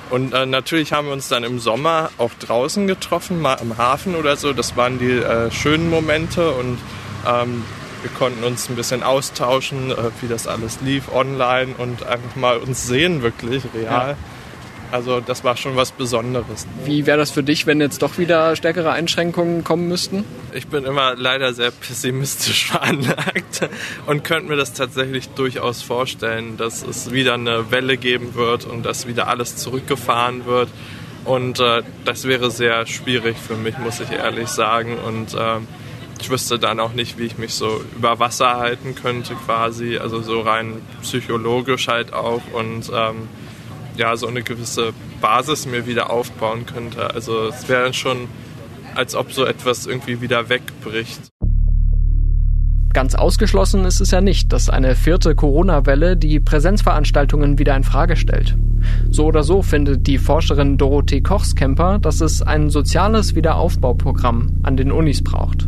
Und 0.09 0.33
äh, 0.33 0.45
natürlich 0.45 0.91
haben 0.91 1.07
wir 1.07 1.13
uns 1.13 1.29
dann 1.29 1.45
im 1.45 1.59
Sommer 1.59 2.11
auch 2.17 2.31
draußen 2.39 2.85
getroffen, 2.85 3.41
mal 3.41 3.57
am 3.59 3.77
Hafen 3.77 4.15
oder 4.15 4.35
so. 4.35 4.51
Das 4.51 4.75
waren 4.75 4.99
die 4.99 5.11
äh, 5.11 5.49
schönen 5.51 5.89
Momente 5.89 6.51
und 6.51 6.77
ähm, 7.25 7.63
wir 8.01 8.11
konnten 8.17 8.43
uns 8.43 8.69
ein 8.69 8.75
bisschen 8.75 9.03
austauschen, 9.03 9.91
äh, 9.91 9.95
wie 10.19 10.27
das 10.27 10.47
alles 10.47 10.81
lief 10.81 11.13
online 11.13 11.75
und 11.77 12.05
einfach 12.05 12.35
mal 12.35 12.57
uns 12.57 12.85
sehen 12.85 13.21
wirklich 13.21 13.63
real. 13.73 14.09
Ja. 14.09 14.17
Also 14.91 15.21
das 15.21 15.43
war 15.43 15.55
schon 15.55 15.75
was 15.75 15.91
Besonderes. 15.91 16.67
Wie 16.85 17.05
wäre 17.05 17.17
das 17.17 17.31
für 17.31 17.43
dich, 17.43 17.65
wenn 17.65 17.79
jetzt 17.79 18.01
doch 18.01 18.17
wieder 18.17 18.55
stärkere 18.55 18.91
Einschränkungen 18.91 19.63
kommen 19.63 19.87
müssten? 19.87 20.25
Ich 20.53 20.67
bin 20.67 20.83
immer 20.83 21.15
leider 21.15 21.53
sehr 21.53 21.71
pessimistisch 21.71 22.65
veranlagt 22.71 23.69
und 24.05 24.23
könnte 24.23 24.49
mir 24.49 24.57
das 24.57 24.73
tatsächlich 24.73 25.29
durchaus 25.29 25.81
vorstellen, 25.81 26.57
dass 26.57 26.83
es 26.83 27.11
wieder 27.11 27.35
eine 27.35 27.71
Welle 27.71 27.97
geben 27.97 28.35
wird 28.35 28.65
und 28.65 28.85
dass 28.85 29.07
wieder 29.07 29.27
alles 29.27 29.55
zurückgefahren 29.55 30.45
wird. 30.45 30.69
Und 31.23 31.59
äh, 31.59 31.83
das 32.03 32.25
wäre 32.25 32.51
sehr 32.51 32.85
schwierig 32.87 33.37
für 33.37 33.55
mich, 33.55 33.77
muss 33.77 33.99
ich 33.99 34.11
ehrlich 34.11 34.47
sagen. 34.49 34.97
Und 34.97 35.33
äh, 35.33 35.59
ich 36.19 36.29
wüsste 36.29 36.59
dann 36.59 36.79
auch 36.79 36.93
nicht, 36.93 37.17
wie 37.17 37.25
ich 37.25 37.37
mich 37.37 37.53
so 37.53 37.83
über 37.95 38.19
Wasser 38.19 38.57
halten 38.57 38.95
könnte 38.95 39.35
quasi. 39.35 39.97
Also 39.97 40.21
so 40.21 40.41
rein 40.41 40.81
psychologisch 41.01 41.87
halt 41.87 42.13
auch. 42.13 42.41
Und 42.53 42.91
ähm, 42.93 43.27
ja, 43.97 44.15
so 44.15 44.27
eine 44.27 44.41
gewisse 44.41 44.93
Basis 45.19 45.65
mir 45.65 45.85
wieder 45.85 46.09
aufbauen 46.09 46.65
könnte. 46.65 47.13
Also 47.13 47.47
es 47.47 47.67
wäre 47.69 47.93
schon 47.93 48.27
als 48.95 49.15
ob 49.15 49.31
so 49.31 49.45
etwas 49.45 49.85
irgendwie 49.85 50.21
wieder 50.21 50.49
wegbricht. 50.49 51.21
Ganz 52.93 53.15
ausgeschlossen 53.15 53.85
ist 53.85 54.01
es 54.01 54.11
ja 54.11 54.19
nicht, 54.19 54.51
dass 54.51 54.69
eine 54.69 54.95
vierte 54.95 55.33
Corona-Welle 55.33 56.17
die 56.17 56.41
Präsenzveranstaltungen 56.41 57.57
wieder 57.57 57.75
in 57.77 57.85
Frage 57.85 58.17
stellt. 58.17 58.57
So 59.09 59.27
oder 59.27 59.43
so 59.43 59.61
findet 59.61 60.07
die 60.07 60.17
Forscherin 60.17 60.77
Dorothee 60.77 61.21
Kochskemper, 61.21 61.99
dass 61.99 62.19
es 62.19 62.41
ein 62.41 62.69
soziales 62.69 63.33
Wiederaufbauprogramm 63.33 64.59
an 64.63 64.75
den 64.75 64.91
Unis 64.91 65.23
braucht. 65.23 65.67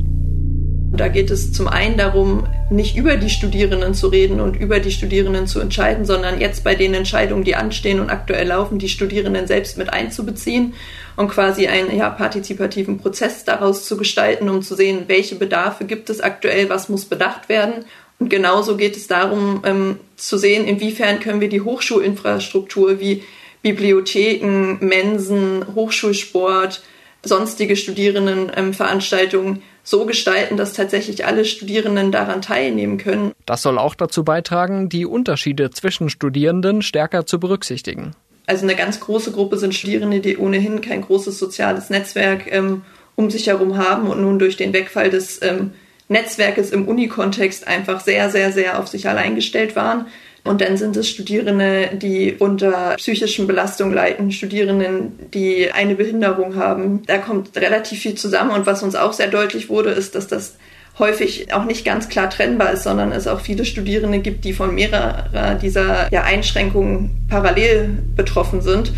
Da 0.96 1.08
geht 1.08 1.32
es 1.32 1.52
zum 1.52 1.68
einen 1.68 1.98
darum, 1.98 2.48
nicht 2.70 2.96
über 2.96 3.18
die 3.18 3.32
Studierenden 3.32 3.96
zu 3.96 4.10
reden 4.10 4.40
und 4.40 4.56
über 4.56 4.80
die 4.80 4.92
Studierenden 4.92 5.48
zu 5.48 5.60
entscheiden, 5.60 6.06
sondern 6.06 6.40
jetzt 6.40 6.64
bei 6.64 6.76
den 6.76 6.94
Entscheidungen, 6.94 7.44
die 7.44 7.56
anstehen 7.56 8.00
und 8.00 8.12
aktuell 8.12 8.48
laufen, 8.48 8.78
die 8.78 8.90
Studierenden 8.90 9.48
selbst 9.48 9.80
mit 9.80 9.92
einzubeziehen 9.92 10.76
und 11.16 11.30
quasi 11.30 11.66
einen 11.66 11.98
ja, 11.98 12.12
partizipativen 12.12 13.00
Prozess 13.00 13.44
daraus 13.44 13.86
zu 13.86 13.98
gestalten, 13.98 14.50
um 14.50 14.62
zu 14.62 14.76
sehen, 14.76 15.06
welche 15.08 15.34
Bedarfe 15.34 15.86
gibt 15.86 16.12
es 16.12 16.22
aktuell, 16.22 16.70
was 16.70 16.90
muss 16.90 17.06
bedacht 17.06 17.50
werden. 17.50 17.86
Und 18.20 18.30
genauso 18.30 18.78
geht 18.78 18.96
es 18.96 19.08
darum, 19.08 19.64
ähm, 19.66 19.98
zu 20.16 20.38
sehen, 20.38 20.68
inwiefern 20.68 21.20
können 21.20 21.42
wir 21.42 21.50
die 21.50 21.62
Hochschulinfrastruktur 21.62 23.00
wie 23.00 23.24
Bibliotheken, 23.64 24.78
Mensen, 24.80 25.66
Hochschulsport, 25.74 26.84
sonstige 27.24 27.76
Studierendenveranstaltungen 27.76 29.64
so 29.84 30.06
gestalten, 30.06 30.58
dass 30.58 30.74
tatsächlich 30.74 31.26
alle 31.26 31.46
Studierenden 31.46 32.12
daran 32.12 32.42
teilnehmen 32.42 32.98
können. 32.98 33.34
Das 33.46 33.62
soll 33.62 33.78
auch 33.78 33.96
dazu 33.96 34.24
beitragen, 34.24 34.90
die 34.90 35.06
Unterschiede 35.06 35.72
zwischen 35.72 36.10
Studierenden 36.10 36.82
stärker 36.82 37.26
zu 37.26 37.40
berücksichtigen. 37.40 38.16
Also 38.46 38.64
eine 38.64 38.76
ganz 38.76 39.00
große 39.00 39.32
Gruppe 39.32 39.58
sind 39.58 39.76
Studierende, 39.76 40.20
die 40.20 40.38
ohnehin 40.38 40.82
kein 40.82 41.02
großes 41.02 41.38
soziales 41.38 41.90
Netzwerk 41.90 42.52
ähm, 42.52 42.84
um 43.16 43.30
sich 43.30 43.48
herum 43.48 43.78
haben 43.78 44.08
und 44.08 44.22
nun 44.22 44.40
durch 44.40 44.58
den 44.58 44.74
Wegfall 44.74 45.10
des 45.10 45.42
ähm, 45.42 45.72
Netzwerkes 46.08 46.72
im 46.72 46.88
Unikontext 46.88 47.68
einfach 47.68 48.00
sehr, 48.00 48.30
sehr, 48.30 48.52
sehr 48.52 48.80
auf 48.80 48.88
sich 48.88 49.08
allein 49.08 49.36
gestellt 49.36 49.76
waren. 49.76 50.08
Und 50.46 50.60
dann 50.60 50.76
sind 50.76 50.98
es 50.98 51.08
Studierende, 51.08 51.92
die 51.94 52.36
unter 52.38 52.96
psychischen 52.98 53.48
Belastungen 53.48 53.94
leiden, 53.94 54.32
Studierenden, 54.32 55.14
die 55.34 55.72
eine 55.72 55.96
Behinderung 55.96 56.56
haben. 56.56 57.04
Da 57.06 57.18
kommt 57.18 57.56
relativ 57.56 58.00
viel 58.00 58.16
zusammen. 58.16 58.52
Und 58.52 58.66
was 58.66 58.84
uns 58.84 58.96
auch 58.96 59.14
sehr 59.14 59.28
deutlich 59.28 59.70
wurde, 59.70 59.92
ist, 59.92 60.16
dass 60.16 60.28
das 60.28 60.58
häufig 61.00 61.54
auch 61.54 61.64
nicht 61.64 61.86
ganz 61.86 62.10
klar 62.10 62.30
trennbar 62.30 62.74
ist, 62.74 62.84
sondern 62.84 63.14
es 63.14 63.28
auch 63.28 63.40
viele 63.40 63.64
Studierende 63.64 64.20
gibt, 64.20 64.44
die 64.44 64.54
von 64.54 64.76
mehrerer 64.76 65.56
dieser 65.56 66.12
ja, 66.12 66.24
Einschränkungen 66.24 67.26
parallel 67.30 67.98
betroffen 68.16 68.62
sind. 68.62 68.92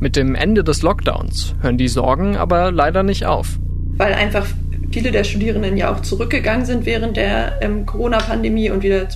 Mit 0.00 0.14
dem 0.14 0.36
Ende 0.36 0.62
des 0.62 0.82
Lockdowns 0.82 1.56
hören 1.60 1.76
die 1.76 1.88
Sorgen 1.88 2.36
aber 2.36 2.70
leider 2.70 3.02
nicht 3.02 3.26
auf. 3.26 3.58
Weil 3.96 4.14
einfach 4.14 4.46
viele 4.92 5.10
der 5.10 5.24
Studierenden 5.24 5.76
ja 5.76 5.92
auch 5.92 6.00
zurückgegangen 6.00 6.64
sind 6.64 6.86
während 6.86 7.16
der 7.16 7.60
ähm, 7.60 7.84
Corona-Pandemie 7.84 8.70
und 8.70 8.84
wieder 8.84 9.08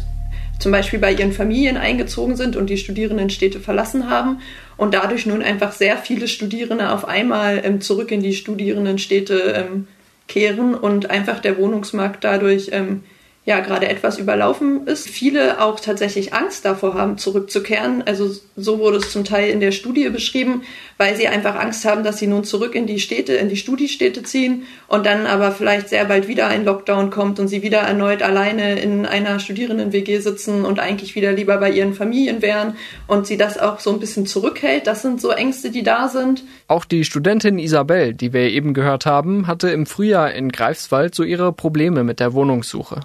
zum 0.63 0.73
Beispiel 0.73 1.01
bei 1.01 1.13
ihren 1.13 1.33
Familien 1.33 1.77
eingezogen 1.77 2.37
sind 2.37 2.57
und 2.57 2.71
die 2.71 2.77
Studierendenstädte 2.77 3.59
verlassen 3.59 4.09
haben 4.09 4.41
und 4.77 4.95
dadurch 4.95 5.27
nun 5.27 5.43
einfach 5.43 5.73
sehr 5.73 5.99
viele 5.99 6.29
Studierende 6.29 6.91
auf 6.91 7.07
einmal 7.07 7.61
ähm, 7.65 7.81
zurück 7.81 8.13
in 8.13 8.23
die 8.23 8.33
Studierendenstädte 8.33 9.35
ähm, 9.57 9.89
kehren 10.29 10.75
und 10.75 11.11
einfach 11.11 11.41
der 11.41 11.59
Wohnungsmarkt 11.59 12.23
dadurch 12.23 12.69
ähm, 12.71 13.03
ja 13.45 13.59
gerade 13.59 13.89
etwas 13.89 14.19
überlaufen 14.19 14.87
ist. 14.87 15.09
Viele 15.09 15.61
auch 15.61 15.81
tatsächlich 15.81 16.33
Angst 16.33 16.65
davor 16.65 16.95
haben, 16.95 17.19
zurückzukehren. 17.19 18.05
Also 18.07 18.31
so 18.57 18.79
wurde 18.79 18.99
es 18.99 19.11
zum 19.11 19.25
Teil 19.25 19.51
in 19.51 19.59
der 19.59 19.73
Studie 19.73 20.09
beschrieben, 20.11 20.63
weil 20.97 21.17
sie 21.17 21.27
einfach 21.27 21.57
Angst 21.57 21.85
haben, 21.85 22.05
dass 22.05 22.19
sie 22.19 22.29
nun 22.29 22.45
zurück 22.45 22.77
in 22.77 22.87
die 22.87 23.01
Städte, 23.01 23.33
in 23.33 23.49
die 23.49 23.57
Studiestädte 23.57 24.23
ziehen 24.23 24.63
und 24.87 25.07
dann 25.07 25.27
aber 25.27 25.51
vielleicht 25.51 25.89
sehr 25.89 26.05
bald 26.05 26.29
wieder 26.29 26.47
ein 26.47 26.65
Lockdown 26.65 27.11
kommt 27.11 27.41
und 27.41 27.49
sie 27.49 27.63
wieder 27.63 27.79
erneut 27.79 28.23
alleine 28.23 28.81
in 28.81 29.07
einer 29.07 29.41
Studierenden-WG 29.41 30.21
sitzen 30.21 30.65
und 30.65 30.79
eigentlich 30.79 31.17
wieder 31.17 31.33
lieber 31.33 31.57
bei 31.57 31.73
ihren 31.73 31.95
Familien 31.95 32.43
wären 32.43 32.77
und 33.09 33.27
sie 33.27 33.37
das 33.37 33.59
auch 33.59 33.81
so 33.81 33.93
ein 33.93 33.99
bisschen 33.99 34.27
zurückhält. 34.27 34.87
Das 34.87 35.03
sind 35.03 35.21
so 35.21 35.31
Ängste, 35.31 35.71
die 35.71 35.83
da 35.83 36.07
sind. 36.07 36.45
Auch 36.69 36.85
die 36.85 37.03
Studentin 37.03 37.59
Isabel, 37.59 38.15
die 38.15 38.33
wir 38.33 38.43
eben 38.51 38.73
gehört 38.73 39.05
haben, 39.05 39.49
hatte 39.49 39.71
im 39.71 39.85
Frühjahr 39.87 40.33
in 40.33 40.53
Greifswald 40.53 41.17
so 41.17 41.25
ihre 41.25 41.53
Probleme 41.53 42.05
mit 42.05 42.21
der 42.21 42.35
Wohnungssuche. 42.35 43.01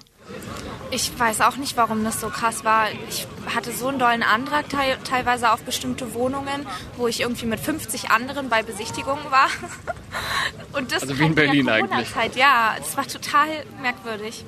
Ich 0.90 1.18
weiß 1.18 1.42
auch 1.42 1.56
nicht, 1.56 1.76
warum 1.76 2.02
das 2.02 2.20
so 2.20 2.28
krass 2.28 2.64
war. 2.64 2.86
Ich 3.08 3.26
hatte 3.54 3.72
so 3.72 3.88
einen 3.88 3.98
dollen 3.98 4.22
Antrag 4.22 4.68
te 4.68 4.76
teilweise 5.04 5.52
auf 5.52 5.62
bestimmte 5.62 6.14
Wohnungen, 6.14 6.66
wo 6.96 7.08
ich 7.08 7.20
irgendwie 7.20 7.46
mit 7.46 7.60
50 7.60 8.10
anderen 8.10 8.48
bei 8.48 8.62
Besichtigungen 8.62 9.24
war. 9.30 9.48
Und 10.78 10.92
das 10.92 11.02
also 11.02 11.18
wie 11.18 11.26
in 11.26 11.34
Berlin 11.34 11.68
eigentlich. 11.68 12.08
Ja, 12.36 12.74
es 12.80 12.96
war 12.96 13.06
total 13.06 13.48
merkwürdig. 13.82 14.44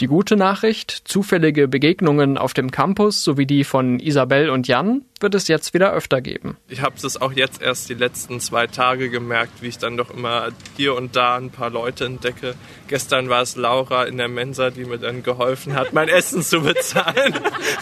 Die 0.00 0.06
gute 0.06 0.36
Nachricht, 0.36 0.90
zufällige 1.06 1.66
Begegnungen 1.66 2.38
auf 2.38 2.54
dem 2.54 2.70
Campus 2.70 3.24
sowie 3.24 3.46
die 3.46 3.64
von 3.64 3.98
Isabel 3.98 4.48
und 4.48 4.68
Jan 4.68 5.02
wird 5.20 5.34
es 5.34 5.48
jetzt 5.48 5.74
wieder 5.74 5.92
öfter 5.92 6.20
geben. 6.20 6.56
Ich 6.68 6.82
habe 6.82 6.96
es 6.96 7.20
auch 7.20 7.32
jetzt 7.32 7.60
erst 7.60 7.88
die 7.88 7.94
letzten 7.94 8.40
zwei 8.40 8.66
Tage 8.66 9.10
gemerkt, 9.10 9.62
wie 9.62 9.68
ich 9.68 9.78
dann 9.78 9.96
doch 9.96 10.10
immer 10.10 10.48
hier 10.76 10.94
und 10.94 11.16
da 11.16 11.36
ein 11.36 11.50
paar 11.50 11.70
Leute 11.70 12.04
entdecke. 12.04 12.54
Gestern 12.88 13.28
war 13.28 13.42
es 13.42 13.56
Laura 13.56 14.04
in 14.04 14.16
der 14.16 14.28
Mensa, 14.28 14.70
die 14.70 14.84
mir 14.84 14.98
dann 14.98 15.22
geholfen 15.22 15.74
hat, 15.74 15.92
mein 15.92 16.08
Essen 16.08 16.42
zu 16.42 16.60
bezahlen, 16.60 17.34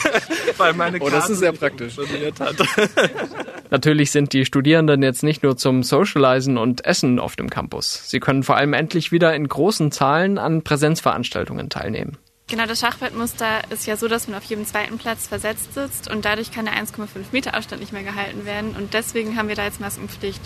weil 0.56 0.72
meine 0.72 0.98
Karte 0.98 1.14
oh, 1.14 1.16
das 1.16 1.30
ist 1.30 1.38
sehr 1.38 1.52
praktisch. 1.52 1.96
hat. 1.98 2.56
Natürlich 3.70 4.10
sind 4.10 4.32
die 4.32 4.44
Studierenden 4.44 5.02
jetzt 5.02 5.22
nicht 5.22 5.42
nur 5.42 5.56
zum 5.56 5.82
Socializen 5.82 6.56
und 6.56 6.84
Essen 6.84 7.18
auf 7.18 7.36
dem 7.36 7.50
Campus. 7.50 8.08
Sie 8.08 8.20
können 8.20 8.42
vor 8.42 8.56
allem 8.56 8.72
endlich 8.72 9.12
wieder 9.12 9.34
in 9.34 9.48
großen 9.48 9.90
Zahlen 9.90 10.38
an 10.38 10.62
Präsenzveranstaltungen 10.62 11.68
teilnehmen. 11.68 12.16
Genau, 12.48 12.64
das 12.64 12.78
Schachbrettmuster 12.78 13.62
ist 13.70 13.86
ja 13.86 13.96
so, 13.96 14.06
dass 14.06 14.28
man 14.28 14.38
auf 14.38 14.44
jedem 14.44 14.64
zweiten 14.66 14.98
Platz 14.98 15.26
versetzt 15.26 15.74
sitzt 15.74 16.08
und 16.08 16.24
dadurch 16.24 16.52
kann 16.52 16.66
der 16.66 16.74
1,5 16.74 17.08
Meter 17.32 17.54
Abstand 17.54 17.80
nicht 17.80 17.92
mehr 17.92 18.04
gehalten 18.04 18.44
werden 18.44 18.76
und 18.76 18.94
deswegen 18.94 19.36
haben 19.36 19.48
wir 19.48 19.56
da 19.56 19.64
jetzt 19.64 19.80
Maskenpflicht. 19.80 20.40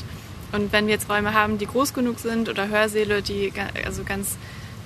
Und 0.52 0.72
wenn 0.72 0.86
wir 0.86 0.94
jetzt 0.94 1.10
Räume 1.10 1.34
haben, 1.34 1.58
die 1.58 1.66
groß 1.66 1.92
genug 1.92 2.18
sind 2.18 2.48
oder 2.48 2.68
Hörsäle, 2.68 3.20
die 3.20 3.52
also 3.84 4.02
ganz 4.02 4.38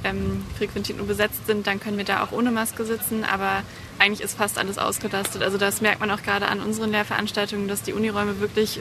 ähm, 0.03 0.45
frequentiert 0.59 0.99
nur 0.99 1.07
besetzt 1.07 1.47
sind, 1.47 1.69
dann 1.69 1.79
können 1.79 1.99
wir 1.99 2.05
da 2.05 2.25
auch 2.25 2.33
ohne 2.33 2.51
Maske 2.51 2.85
sitzen. 2.85 3.23
Aber 3.23 3.63
eigentlich 4.01 4.21
ist 4.21 4.37
fast 4.37 4.59
alles 4.59 4.77
ausgelastet. 4.77 5.43
Also 5.43 5.57
das 5.57 5.81
merkt 5.81 6.01
man 6.01 6.11
auch 6.11 6.23
gerade 6.23 6.49
an 6.49 6.61
unseren 6.61 6.91
Lehrveranstaltungen, 6.91 7.69
dass 7.69 7.83
die 7.83 7.93
Uniräume 7.93 8.41
wirklich 8.41 8.81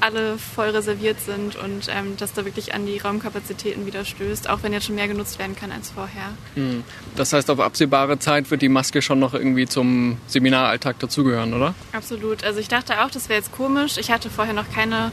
alle 0.00 0.38
voll 0.38 0.70
reserviert 0.70 1.20
sind 1.20 1.56
und 1.56 1.88
ähm, 1.88 2.16
dass 2.16 2.32
da 2.32 2.44
wirklich 2.44 2.74
an 2.74 2.86
die 2.86 2.98
Raumkapazitäten 2.98 3.86
wieder 3.86 4.04
stößt, 4.04 4.48
auch 4.48 4.62
wenn 4.62 4.72
jetzt 4.72 4.86
schon 4.86 4.94
mehr 4.94 5.08
genutzt 5.08 5.38
werden 5.38 5.56
kann 5.56 5.72
als 5.72 5.90
vorher. 5.90 6.30
Hm. 6.54 6.84
Das 7.16 7.32
heißt, 7.32 7.50
auf 7.50 7.60
absehbare 7.60 8.18
Zeit 8.18 8.50
wird 8.50 8.62
die 8.62 8.68
Maske 8.68 9.02
schon 9.02 9.18
noch 9.18 9.34
irgendwie 9.34 9.66
zum 9.66 10.18
Seminaralltag 10.26 10.98
dazugehören, 10.98 11.54
oder? 11.54 11.74
Absolut. 11.92 12.44
Also 12.44 12.60
ich 12.60 12.68
dachte 12.68 13.02
auch, 13.04 13.10
das 13.10 13.28
wäre 13.28 13.38
jetzt 13.38 13.52
komisch. 13.52 13.96
Ich 13.98 14.10
hatte 14.10 14.30
vorher 14.30 14.54
noch 14.54 14.70
keine 14.70 15.12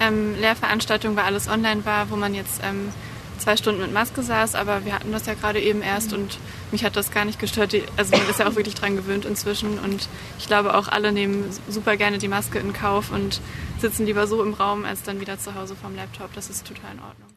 ähm, 0.00 0.34
Lehrveranstaltung, 0.40 1.16
weil 1.16 1.24
alles 1.24 1.48
online 1.48 1.84
war, 1.84 2.10
wo 2.10 2.16
man 2.16 2.34
jetzt 2.34 2.60
ähm, 2.62 2.88
zwei 3.44 3.58
Stunden 3.58 3.82
mit 3.82 3.92
Maske 3.92 4.22
saß, 4.22 4.54
aber 4.54 4.86
wir 4.86 4.94
hatten 4.94 5.12
das 5.12 5.26
ja 5.26 5.34
gerade 5.34 5.60
eben 5.60 5.82
erst 5.82 6.14
und 6.14 6.38
mich 6.72 6.82
hat 6.82 6.96
das 6.96 7.10
gar 7.10 7.26
nicht 7.26 7.38
gestört. 7.38 7.74
Also 7.98 8.16
man 8.16 8.26
ist 8.30 8.38
ja 8.38 8.48
auch 8.48 8.56
wirklich 8.56 8.74
dran 8.74 8.96
gewöhnt 8.96 9.26
inzwischen 9.26 9.78
und 9.78 10.08
ich 10.38 10.46
glaube 10.46 10.74
auch 10.74 10.88
alle 10.88 11.12
nehmen 11.12 11.44
super 11.68 11.98
gerne 11.98 12.16
die 12.16 12.28
Maske 12.28 12.58
in 12.58 12.72
Kauf 12.72 13.12
und 13.12 13.42
sitzen 13.78 14.06
lieber 14.06 14.26
so 14.26 14.42
im 14.42 14.54
Raum 14.54 14.86
als 14.86 15.02
dann 15.02 15.20
wieder 15.20 15.38
zu 15.38 15.54
Hause 15.54 15.76
vom 15.76 15.94
Laptop. 15.94 16.32
Das 16.34 16.48
ist 16.48 16.66
total 16.66 16.92
in 16.94 17.00
Ordnung. 17.00 17.28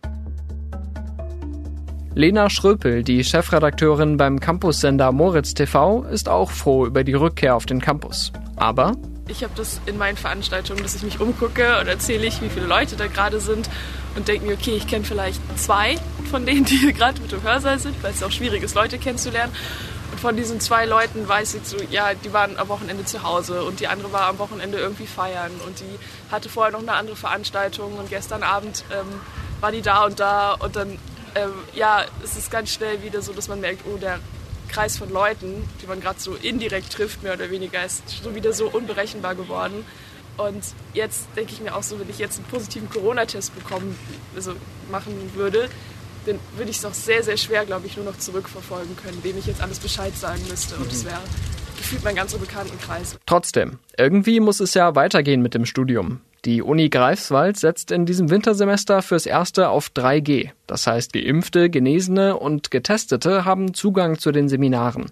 Lena 2.16 2.50
Schröpel, 2.50 3.04
die 3.04 3.26
Chefredakteurin 3.26 4.16
beim 4.16 4.40
Campussender 4.40 5.12
Moritz 5.12 5.56
TV, 5.56 6.04
ist 6.04 6.30
auch 6.30 6.52
froh 6.52 6.86
über 6.86 7.04
die 7.04 7.16
Rückkehr 7.16 7.54
auf 7.54 7.66
den 7.66 7.82
Campus. 7.82 8.32
Aber 8.56 8.94
ich 9.28 9.44
habe 9.44 9.54
das 9.58 9.82
in 9.86 9.98
meinen 9.98 10.16
Veranstaltungen, 10.16 10.82
dass 10.84 10.96
ich 10.96 11.04
mich 11.04 11.20
umgucke 11.20 11.80
und 11.82 11.88
erzähle 11.88 12.26
ich, 12.26 12.42
wie 12.42 12.50
viele 12.50 12.66
Leute 12.66 12.96
da 12.96 13.08
gerade 13.08 13.42
sind 13.42 13.70
und 14.18 14.28
denke 14.28 14.48
mir, 14.48 14.54
okay, 14.54 14.76
ich 14.76 14.88
kenne 14.88 15.06
vielleicht 15.06 15.40
zwei 15.58 15.98
von 16.30 16.46
denen, 16.46 16.66
die 16.66 16.92
gerade 16.92 17.22
mit 17.22 17.32
dem 17.32 17.44
Hörsaal 17.44 17.80
sind, 17.80 18.02
weil 18.04 18.12
es 18.12 18.24
auch 18.24 18.32
schwierig 18.32 18.64
ist, 18.64 18.76
Leute 18.76 18.98
kennenzulernen. 18.98 19.54
Und 20.12 20.20
von 20.20 20.36
diesen 20.36 20.60
zwei 20.60 20.86
Leuten 20.86 21.28
weiß 21.28 21.54
ich 21.54 21.66
so, 21.66 21.78
ja, 21.92 22.14
die 22.14 22.34
waren 22.34 22.58
am 22.58 22.68
Wochenende 22.68 23.06
zu 23.06 23.24
Hause 23.24 23.64
und 23.64 23.80
die 23.80 23.88
andere 23.88 24.12
war 24.12 24.24
am 24.24 24.40
Wochenende 24.40 24.80
irgendwie 24.80 25.06
feiern 25.06 25.52
und 25.66 25.80
die 25.80 26.32
hatte 26.32 26.50
vorher 26.50 26.72
noch 26.72 26.82
eine 26.82 26.94
andere 26.94 27.16
Veranstaltung 27.16 27.94
und 27.98 28.10
gestern 28.10 28.42
Abend 28.42 28.84
ähm, 28.92 29.22
war 29.62 29.72
die 29.72 29.82
da 29.82 30.06
und 30.06 30.20
da 30.20 30.54
und 30.54 30.76
dann, 30.76 30.98
ähm, 31.36 31.54
ja, 31.74 32.04
es 32.24 32.36
ist 32.38 32.50
ganz 32.50 32.72
schnell 32.72 33.04
wieder 33.04 33.22
so, 33.22 33.34
dass 33.34 33.48
man 33.48 33.60
merkt, 33.60 33.86
oh, 33.86 33.98
der 33.98 34.20
Kreis 34.68 34.98
von 34.98 35.10
Leuten, 35.10 35.68
die 35.82 35.88
man 35.88 36.02
gerade 36.02 36.20
so 36.20 36.34
indirekt 36.34 36.92
trifft, 36.94 37.22
mehr 37.22 37.34
oder 37.34 37.52
weniger, 37.52 37.86
ist 37.86 38.04
so 38.24 38.34
wieder 38.34 38.54
so 38.54 38.68
unberechenbar 38.68 39.36
geworden. 39.36 39.86
Und 40.38 40.64
jetzt 40.94 41.28
denke 41.36 41.52
ich 41.52 41.62
mir 41.62 41.76
auch 41.76 41.84
so, 41.84 42.00
wenn 42.00 42.10
ich 42.10 42.20
jetzt 42.20 42.38
einen 42.38 42.48
positiven 42.48 42.90
Corona-Test 42.90 43.56
bekommen, 43.56 43.98
also 44.36 44.54
machen 44.92 45.14
würde, 45.34 45.70
dann 46.26 46.40
würde 46.56 46.70
ich 46.70 46.78
es 46.78 46.86
auch 46.86 46.94
sehr, 46.94 47.24
sehr 47.24 47.38
schwer, 47.38 47.66
glaube 47.66 47.88
ich, 47.88 47.96
nur 47.96 48.06
noch 48.06 48.18
zurückverfolgen 48.18 48.96
können, 48.98 49.20
wem 49.24 49.38
ich 49.38 49.48
jetzt 49.48 49.62
alles 49.62 49.80
Bescheid 49.80 50.16
sagen 50.16 50.42
müsste. 50.50 50.76
Und 50.76 50.92
das 50.92 51.06
wäre 51.06 51.22
gefühlt 51.78 52.04
mein 52.04 52.16
ganzer 52.16 52.38
Bekanntenkreis. 52.38 53.18
Trotzdem, 53.26 53.80
irgendwie 53.98 54.40
muss 54.40 54.60
es 54.60 54.74
ja 54.74 54.96
weitergehen 54.96 55.42
mit 55.42 55.54
dem 55.54 55.66
Studium. 55.66 56.22
Die 56.46 56.62
Uni 56.62 56.90
Greifswald 56.90 57.58
setzt 57.58 57.92
in 57.92 58.06
diesem 58.06 58.30
Wintersemester 58.30 59.02
fürs 59.02 59.26
erste 59.26 59.70
auf 59.70 59.90
3G. 59.90 60.52
Das 60.68 60.86
heißt, 60.86 61.14
Geimpfte, 61.14 61.70
Genesene 61.70 62.38
und 62.38 62.72
Getestete 62.72 63.44
haben 63.44 63.74
Zugang 63.74 64.20
zu 64.20 64.32
den 64.32 64.48
Seminaren. 64.48 65.12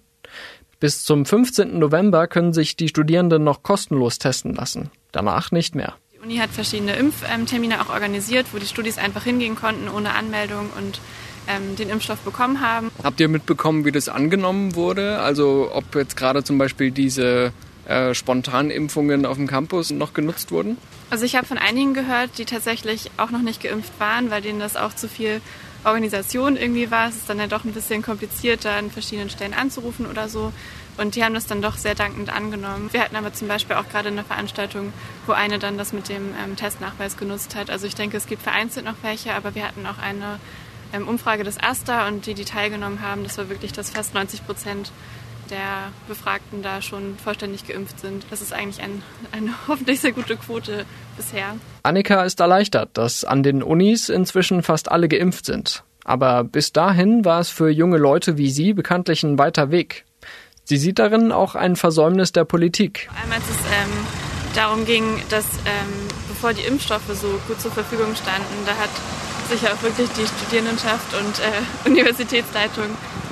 Bis 0.79 1.03
zum 1.03 1.25
15. 1.25 1.79
November 1.79 2.27
können 2.27 2.53
sich 2.53 2.75
die 2.75 2.89
Studierenden 2.89 3.43
noch 3.43 3.63
kostenlos 3.63 4.19
testen 4.19 4.53
lassen. 4.53 4.91
Danach 5.11 5.51
nicht 5.51 5.73
mehr. 5.73 5.95
Die 6.13 6.19
Uni 6.19 6.37
hat 6.37 6.49
verschiedene 6.49 6.95
Impftermine 6.95 7.81
auch 7.81 7.89
organisiert, 7.89 8.47
wo 8.51 8.57
die 8.57 8.65
Studis 8.65 8.97
einfach 8.97 9.23
hingehen 9.23 9.55
konnten 9.55 9.87
ohne 9.87 10.13
Anmeldung 10.13 10.69
und 10.77 10.99
ähm, 11.47 11.75
den 11.75 11.89
Impfstoff 11.89 12.19
bekommen 12.19 12.61
haben. 12.61 12.91
Habt 13.03 13.19
ihr 13.19 13.27
mitbekommen, 13.27 13.85
wie 13.85 13.91
das 13.91 14.09
angenommen 14.09 14.75
wurde? 14.75 15.19
Also 15.19 15.69
ob 15.71 15.95
jetzt 15.95 16.17
gerade 16.17 16.43
zum 16.43 16.57
Beispiel 16.57 16.91
diese 16.91 17.53
äh, 17.87 18.13
Spontanimpfungen 18.13 19.25
auf 19.25 19.37
dem 19.37 19.47
Campus 19.47 19.91
noch 19.91 20.13
genutzt 20.13 20.51
wurden? 20.51 20.77
Also 21.09 21.23
ich 21.23 21.35
habe 21.35 21.45
von 21.45 21.57
einigen 21.57 21.93
gehört, 21.93 22.31
die 22.37 22.45
tatsächlich 22.45 23.11
auch 23.17 23.29
noch 23.29 23.41
nicht 23.41 23.61
geimpft 23.61 23.93
waren, 23.99 24.31
weil 24.31 24.41
denen 24.41 24.59
das 24.59 24.75
auch 24.75 24.93
zu 24.93 25.07
viel 25.07 25.39
Organisation 25.85 26.57
irgendwie 26.57 26.91
war. 26.91 27.09
Es 27.09 27.15
ist 27.15 27.29
dann 27.29 27.39
ja 27.39 27.47
doch 27.47 27.63
ein 27.63 27.73
bisschen 27.73 28.01
komplizierter, 28.01 28.71
an 28.71 28.91
verschiedenen 28.91 29.29
Stellen 29.29 29.53
anzurufen 29.53 30.05
oder 30.05 30.27
so. 30.27 30.51
Und 30.97 31.15
die 31.15 31.23
haben 31.23 31.33
das 31.33 31.45
dann 31.45 31.61
doch 31.61 31.77
sehr 31.77 31.95
dankend 31.95 32.33
angenommen. 32.33 32.89
Wir 32.91 33.01
hatten 33.01 33.15
aber 33.15 33.33
zum 33.33 33.47
Beispiel 33.47 33.75
auch 33.75 33.87
gerade 33.89 34.07
eine 34.09 34.23
Veranstaltung, 34.23 34.93
wo 35.25 35.33
eine 35.33 35.59
dann 35.59 35.77
das 35.77 35.91
mit 35.91 36.07
dem 36.09 36.33
ähm, 36.43 36.55
Testnachweis 36.55 37.17
genutzt 37.17 37.55
hat. 37.55 37.69
Also 37.69 37.85
ich 37.85 37.95
denke, 37.95 38.15
es 38.17 38.27
gibt 38.27 38.41
vereinzelt 38.41 38.85
noch 38.85 38.95
welche, 39.01 39.33
aber 39.33 39.55
wir 39.55 39.67
hatten 39.67 39.85
auch 39.85 39.97
eine 39.97 40.39
ähm, 40.93 41.07
Umfrage 41.07 41.43
des 41.43 41.61
AStA 41.61 42.07
und 42.07 42.25
die, 42.25 42.33
die 42.33 42.45
teilgenommen 42.45 43.01
haben, 43.01 43.23
das 43.23 43.37
war 43.37 43.49
wirklich, 43.49 43.73
dass 43.73 43.89
fast 43.89 44.13
90 44.13 44.45
Prozent 44.45 44.91
der 45.49 45.91
Befragten 46.07 46.61
da 46.61 46.81
schon 46.81 47.17
vollständig 47.17 47.67
geimpft 47.67 47.99
sind. 47.99 48.25
Das 48.29 48.41
ist 48.41 48.53
eigentlich 48.53 48.83
ein, 48.83 49.01
eine 49.31 49.51
hoffentlich 49.67 49.99
sehr 49.99 50.11
gute 50.11 50.35
Quote 50.37 50.85
bisher. 51.17 51.55
Annika 51.83 52.23
ist 52.23 52.39
erleichtert, 52.39 52.89
dass 52.93 53.23
an 53.23 53.43
den 53.43 53.63
Unis 53.63 54.09
inzwischen 54.09 54.63
fast 54.63 54.91
alle 54.91 55.07
geimpft 55.07 55.45
sind. 55.45 55.83
Aber 56.03 56.43
bis 56.43 56.71
dahin 56.71 57.25
war 57.25 57.39
es 57.39 57.49
für 57.49 57.69
junge 57.69 57.97
Leute 57.97 58.37
wie 58.37 58.49
Sie 58.49 58.73
bekanntlich 58.73 59.23
ein 59.23 59.39
weiter 59.39 59.71
Weg. 59.71 60.05
Sie 60.63 60.77
sieht 60.77 60.99
darin 60.99 61.31
auch 61.31 61.55
ein 61.55 61.75
Versäumnis 61.75 62.31
der 62.31 62.45
Politik. 62.45 63.09
Einmal, 63.21 63.37
als 63.37 63.49
es 63.49 63.57
ähm, 63.57 63.91
darum 64.55 64.85
ging, 64.85 65.03
dass 65.29 65.45
ähm, 65.65 66.07
bevor 66.27 66.53
die 66.53 66.61
Impfstoffe 66.61 67.09
so 67.13 67.39
gut 67.47 67.59
zur 67.59 67.71
Verfügung 67.71 68.15
standen, 68.15 68.65
da 68.65 68.71
hat 68.77 68.89
sich 69.49 69.67
auch 69.69 69.81
wirklich 69.83 70.09
die 70.17 70.25
Studierendenschaft 70.25 71.13
und 71.13 71.39
äh, 71.39 71.89
Universitätsleitung 71.89 72.85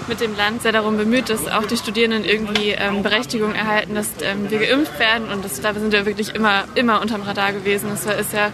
mit 0.07 0.22
dem 0.22 0.36
Land 0.36 0.62
sehr 0.62 0.72
darum 0.72 0.98
bemüht, 0.98 1.29
dass 1.29 1.48
auch 1.48 1.65
die 1.65 1.77
Studierenden 1.77 2.25
irgendwie 2.25 2.72
ähm, 2.72 3.03
Berechtigung 3.03 3.55
erhalten, 3.55 3.95
dass 3.95 4.10
ähm, 4.22 4.50
wir 4.50 4.60
geimpft 4.60 5.00
werden. 5.00 5.29
Und 5.29 5.43
da 5.43 5.74
sind 5.74 5.91
wir 5.91 6.05
wirklich 6.05 6.36
immer, 6.36 6.65
immer 6.75 7.01
unterm 7.01 7.22
Radar 7.22 7.53
gewesen. 7.53 7.89
Das 7.89 8.05
war, 8.05 8.15
ist 8.15 8.33
ja 8.33 8.51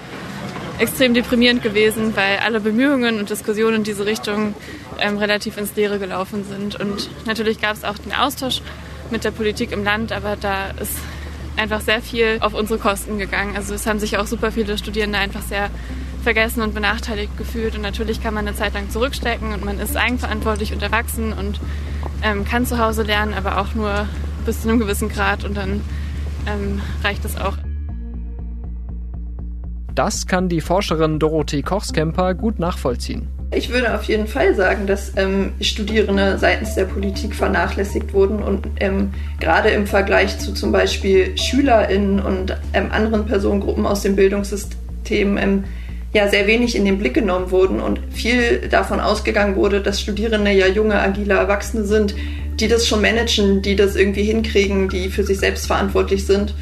extrem 0.80 1.14
deprimierend 1.14 1.62
gewesen, 1.62 2.16
weil 2.16 2.38
alle 2.38 2.60
Bemühungen 2.60 3.20
und 3.20 3.30
Diskussionen 3.30 3.78
in 3.78 3.84
diese 3.84 4.06
Richtung 4.06 4.56
ähm, 5.00 5.18
relativ 5.18 5.58
ins 5.58 5.76
Leere 5.76 6.00
gelaufen 6.00 6.46
sind. 6.46 6.80
Und 6.80 7.10
natürlich 7.26 7.60
gab 7.60 7.76
es 7.76 7.84
auch 7.84 7.98
den 7.98 8.14
Austausch 8.14 8.62
mit 9.12 9.24
der 9.24 9.32
Politik 9.32 9.72
im 9.72 9.84
Land, 9.84 10.12
aber 10.12 10.36
da 10.36 10.70
ist 10.80 10.98
einfach 11.58 11.82
sehr 11.82 12.02
viel 12.02 12.38
auf 12.42 12.54
unsere 12.54 12.80
Kosten 12.80 13.18
gegangen. 13.18 13.56
Also 13.56 13.74
es 13.74 13.86
haben 13.86 14.00
sich 14.00 14.18
auch 14.18 14.28
super 14.28 14.52
viele 14.52 14.78
Studierende 14.78 15.18
einfach 15.18 15.42
sehr 15.42 15.70
vergessen 16.24 16.62
und 16.62 16.74
benachteiligt 16.74 17.38
gefühlt. 17.38 17.76
Und 17.76 17.82
natürlich 17.82 18.22
kann 18.22 18.34
man 18.34 18.48
eine 18.48 18.56
Zeit 18.56 18.74
lang 18.74 18.90
zurückstecken 18.90 19.54
und 19.54 19.64
man 19.64 19.80
ist 19.80 19.96
eigenverantwortlich 19.96 20.74
und 20.74 20.82
erwachsen 20.82 21.34
und 21.34 21.60
ähm, 22.24 22.46
kann 22.46 22.66
zu 22.66 22.78
Hause 22.78 23.04
lernen, 23.04 23.34
aber 23.34 23.60
auch 23.60 23.74
nur 23.76 24.08
bis 24.46 24.62
zu 24.62 24.70
einem 24.70 24.80
gewissen 24.80 25.10
Grad 25.10 25.44
und 25.44 25.56
dann 25.56 25.82
ähm, 26.48 26.82
reicht 27.04 27.26
es 27.26 27.38
auch. 27.38 27.58
Das 29.96 30.28
kann 30.28 30.48
die 30.50 30.62
Forscherin 30.62 31.20
Dorothee 31.20 31.62
Kochskemper 31.62 32.34
gut 32.34 32.60
nachvollziehen. 32.60 33.28
Ich 33.52 33.70
würde 33.70 33.96
auf 33.96 34.04
jeden 34.04 34.28
Fall 34.28 34.54
sagen, 34.54 34.86
dass 34.86 35.18
ähm, 35.18 35.54
Studierende 35.60 36.38
seitens 36.38 36.76
der 36.76 36.86
Politik 36.86 37.34
vernachlässigt 37.34 38.14
wurden 38.14 38.44
und 38.44 38.68
ähm, 38.80 39.10
gerade 39.40 39.70
im 39.70 39.88
Vergleich 39.88 40.38
zu 40.38 40.54
zum 40.54 40.72
Beispiel 40.72 41.36
SchülerInnen 41.36 42.20
und 42.20 42.56
ähm, 42.74 42.92
anderen 42.92 43.26
Personengruppen 43.26 43.88
aus 43.88 44.04
dem 44.04 44.16
Bildungssystem 44.16 45.38
ähm, 45.38 45.64
ja 46.14 46.28
sehr 46.28 46.48
wenig 46.48 46.76
in 46.76 46.86
den 46.86 46.98
Blick 46.98 47.14
genommen 47.14 47.52
wurden 47.52 47.80
und 47.80 48.00
viel 48.12 48.68
davon 48.70 49.00
ausgegangen 49.00 49.56
wurde, 49.56 49.82
dass 49.82 50.02
Studierende 50.02 50.52
ja 50.52 50.68
junge, 50.68 51.00
agile 51.00 51.36
Erwachsene 51.36 51.84
sind, 51.84 52.16
die 52.60 52.68
das 52.68 52.88
schon 52.88 53.02
managen, 53.02 53.62
die 53.62 53.76
das 53.76 53.96
irgendwie 53.96 54.24
hinkriegen, 54.24 54.90
die 54.90 55.10
für 55.10 55.24
sich 55.24 55.40
selbst 55.40 55.68
verantwortlich 55.68 56.26
sind. 56.26 56.54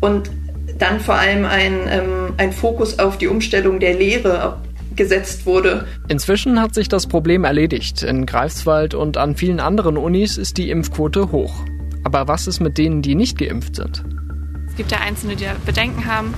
Und 0.00 0.30
dann 0.78 1.00
vor 1.00 1.14
allem 1.16 1.44
ein, 1.44 1.74
ähm, 1.90 2.34
ein 2.36 2.52
Fokus 2.52 2.98
auf 2.98 3.18
die 3.18 3.26
Umstellung 3.26 3.80
der 3.80 3.94
Lehre 3.94 4.58
gesetzt 4.96 5.46
wurde. 5.46 5.86
Inzwischen 6.08 6.60
hat 6.60 6.74
sich 6.74 6.88
das 6.88 7.06
Problem 7.06 7.44
erledigt. 7.44 8.02
In 8.02 8.26
Greifswald 8.26 8.94
und 8.94 9.16
an 9.16 9.36
vielen 9.36 9.60
anderen 9.60 9.96
Unis 9.96 10.36
ist 10.36 10.56
die 10.56 10.70
Impfquote 10.70 11.32
hoch. 11.32 11.54
Aber 12.04 12.28
was 12.28 12.46
ist 12.46 12.60
mit 12.60 12.78
denen, 12.78 13.02
die 13.02 13.14
nicht 13.14 13.38
geimpft 13.38 13.76
sind? 13.76 14.04
Gibt 14.80 14.92
ja 14.92 15.00
Einzelne, 15.00 15.36
die 15.36 15.46
Bedenken 15.66 16.06
haben. 16.06 16.32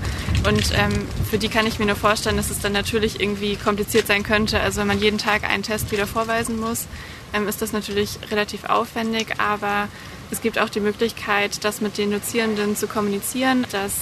Und 0.48 0.72
ähm, 0.76 1.06
für 1.30 1.38
die 1.38 1.48
kann 1.48 1.64
ich 1.64 1.78
mir 1.78 1.86
nur 1.86 1.94
vorstellen, 1.94 2.36
dass 2.36 2.50
es 2.50 2.58
dann 2.58 2.72
natürlich 2.72 3.20
irgendwie 3.20 3.54
kompliziert 3.54 4.08
sein 4.08 4.24
könnte. 4.24 4.58
Also 4.58 4.80
wenn 4.80 4.88
man 4.88 4.98
jeden 4.98 5.18
Tag 5.18 5.48
einen 5.48 5.62
Test 5.62 5.92
wieder 5.92 6.08
vorweisen 6.08 6.58
muss, 6.58 6.88
ähm, 7.32 7.46
ist 7.46 7.62
das 7.62 7.72
natürlich 7.72 8.18
relativ 8.32 8.64
aufwendig. 8.64 9.34
Aber 9.38 9.86
es 10.32 10.40
gibt 10.40 10.58
auch 10.58 10.68
die 10.68 10.80
Möglichkeit, 10.80 11.64
das 11.64 11.80
mit 11.80 11.98
den 11.98 12.10
Dozierenden 12.10 12.74
zu 12.74 12.88
kommunizieren, 12.88 13.64
dass 13.70 13.92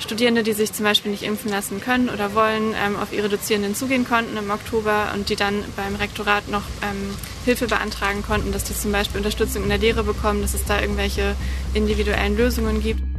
Studierende, 0.00 0.42
die 0.42 0.52
sich 0.52 0.74
zum 0.74 0.84
Beispiel 0.84 1.10
nicht 1.10 1.22
impfen 1.22 1.50
lassen 1.50 1.80
können 1.80 2.10
oder 2.10 2.34
wollen, 2.34 2.74
ähm, 2.74 2.96
auf 2.96 3.14
ihre 3.14 3.30
Dozierenden 3.30 3.74
zugehen 3.74 4.06
konnten 4.06 4.36
im 4.36 4.50
Oktober 4.50 5.12
und 5.14 5.30
die 5.30 5.36
dann 5.36 5.64
beim 5.76 5.96
Rektorat 5.96 6.46
noch 6.48 6.64
ähm, 6.82 7.16
Hilfe 7.46 7.68
beantragen 7.68 8.22
konnten, 8.22 8.52
dass 8.52 8.64
die 8.64 8.74
zum 8.74 8.92
Beispiel 8.92 9.16
Unterstützung 9.16 9.62
in 9.62 9.70
der 9.70 9.78
Lehre 9.78 10.04
bekommen, 10.04 10.42
dass 10.42 10.52
es 10.52 10.66
da 10.66 10.78
irgendwelche 10.78 11.34
individuellen 11.72 12.36
Lösungen 12.36 12.82
gibt. 12.82 13.11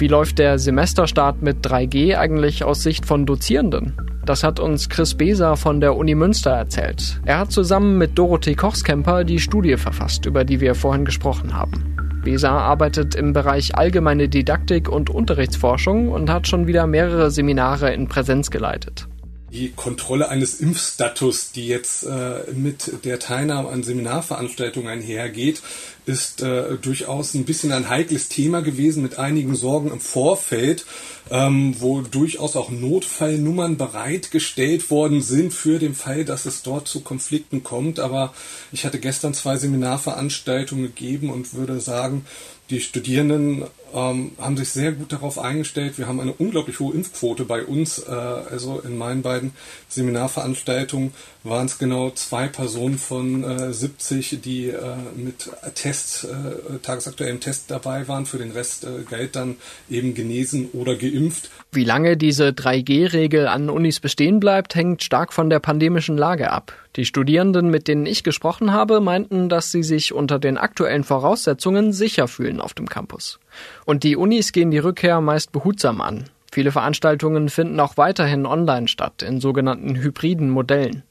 Wie 0.00 0.08
läuft 0.08 0.38
der 0.38 0.58
Semesterstart 0.58 1.42
mit 1.42 1.58
3G 1.58 2.16
eigentlich 2.16 2.64
aus 2.64 2.82
Sicht 2.82 3.04
von 3.04 3.26
Dozierenden? 3.26 3.92
Das 4.24 4.42
hat 4.42 4.58
uns 4.58 4.88
Chris 4.88 5.14
Beser 5.14 5.58
von 5.58 5.82
der 5.82 5.94
Uni 5.94 6.14
Münster 6.14 6.52
erzählt. 6.52 7.20
Er 7.26 7.40
hat 7.40 7.52
zusammen 7.52 7.98
mit 7.98 8.16
Dorothee 8.18 8.54
Kochskemper 8.54 9.24
die 9.24 9.38
Studie 9.38 9.76
verfasst, 9.76 10.24
über 10.24 10.46
die 10.46 10.58
wir 10.58 10.74
vorhin 10.74 11.04
gesprochen 11.04 11.54
haben. 11.54 11.94
Beser 12.24 12.50
arbeitet 12.50 13.14
im 13.14 13.34
Bereich 13.34 13.76
allgemeine 13.76 14.30
Didaktik 14.30 14.88
und 14.88 15.10
Unterrichtsforschung 15.10 16.08
und 16.08 16.30
hat 16.30 16.48
schon 16.48 16.66
wieder 16.66 16.86
mehrere 16.86 17.30
Seminare 17.30 17.92
in 17.92 18.08
Präsenz 18.08 18.50
geleitet 18.50 19.09
die 19.52 19.72
Kontrolle 19.72 20.28
eines 20.28 20.60
Impfstatus, 20.60 21.50
die 21.50 21.66
jetzt 21.66 22.04
äh, 22.04 22.52
mit 22.54 23.04
der 23.04 23.18
Teilnahme 23.18 23.68
an 23.68 23.82
Seminarveranstaltungen 23.82 24.88
einhergeht, 24.88 25.60
ist 26.06 26.40
äh, 26.42 26.76
durchaus 26.76 27.34
ein 27.34 27.44
bisschen 27.44 27.72
ein 27.72 27.88
heikles 27.88 28.28
Thema 28.28 28.62
gewesen 28.62 29.02
mit 29.02 29.18
einigen 29.18 29.56
Sorgen 29.56 29.90
im 29.90 30.00
Vorfeld, 30.00 30.86
ähm, 31.30 31.74
wo 31.80 32.00
durchaus 32.00 32.54
auch 32.54 32.70
Notfallnummern 32.70 33.76
bereitgestellt 33.76 34.88
worden 34.90 35.20
sind 35.20 35.52
für 35.52 35.78
den 35.78 35.94
Fall, 35.94 36.24
dass 36.24 36.46
es 36.46 36.62
dort 36.62 36.86
zu 36.86 37.00
Konflikten 37.00 37.64
kommt. 37.64 37.98
Aber 37.98 38.32
ich 38.70 38.84
hatte 38.84 39.00
gestern 39.00 39.34
zwei 39.34 39.56
Seminarveranstaltungen 39.56 40.86
gegeben 40.86 41.30
und 41.30 41.54
würde 41.54 41.80
sagen, 41.80 42.24
die 42.70 42.80
Studierenden 42.80 43.64
ähm, 43.94 44.32
haben 44.38 44.56
sich 44.56 44.68
sehr 44.70 44.92
gut 44.92 45.12
darauf 45.12 45.38
eingestellt. 45.38 45.98
Wir 45.98 46.06
haben 46.06 46.20
eine 46.20 46.32
unglaublich 46.32 46.78
hohe 46.80 46.94
Impfquote 46.94 47.44
bei 47.44 47.64
uns. 47.64 47.98
Äh, 47.98 48.10
also 48.10 48.80
in 48.80 48.96
meinen 48.98 49.22
beiden 49.22 49.52
Seminarveranstaltungen 49.88 51.12
waren 51.42 51.66
es 51.66 51.78
genau 51.78 52.10
zwei 52.10 52.48
Personen 52.48 52.98
von 52.98 53.44
äh, 53.44 53.72
70, 53.72 54.40
die 54.42 54.68
äh, 54.68 54.78
mit 55.16 55.50
Test, 55.74 56.24
äh, 56.24 56.78
tagesaktuellem 56.78 57.40
Test 57.40 57.70
dabei 57.70 58.08
waren. 58.08 58.26
Für 58.26 58.38
den 58.38 58.50
Rest 58.50 58.84
äh, 58.84 59.02
galt 59.08 59.36
dann 59.36 59.56
eben 59.88 60.14
genesen 60.14 60.68
oder 60.72 60.96
geimpft. 60.96 61.50
Wie 61.72 61.84
lange 61.84 62.16
diese 62.16 62.48
3G-Regel 62.48 63.46
an 63.46 63.70
Unis 63.70 64.00
bestehen 64.00 64.40
bleibt, 64.40 64.74
hängt 64.74 65.02
stark 65.02 65.32
von 65.32 65.50
der 65.50 65.60
pandemischen 65.60 66.16
Lage 66.16 66.50
ab. 66.50 66.74
Die 66.96 67.04
Studierenden, 67.04 67.70
mit 67.70 67.86
denen 67.86 68.04
ich 68.04 68.24
gesprochen 68.24 68.72
habe, 68.72 69.00
meinten, 69.00 69.48
dass 69.48 69.70
sie 69.70 69.84
sich 69.84 70.12
unter 70.12 70.40
den 70.40 70.58
aktuellen 70.58 71.04
Voraussetzungen 71.04 71.92
sicher 71.92 72.26
fühlen 72.26 72.60
auf 72.60 72.74
dem 72.74 72.88
Campus. 72.88 73.38
Und 73.84 74.04
die 74.04 74.16
Unis 74.16 74.52
gehen 74.52 74.70
die 74.70 74.78
Rückkehr 74.78 75.20
meist 75.20 75.52
behutsam 75.52 76.00
an. 76.00 76.24
Viele 76.52 76.72
Veranstaltungen 76.72 77.48
finden 77.48 77.78
auch 77.80 77.96
weiterhin 77.96 78.46
online 78.46 78.88
statt, 78.88 79.22
in 79.22 79.40
sogenannten 79.40 79.96
hybriden 79.96 80.50
Modellen. 80.50 81.04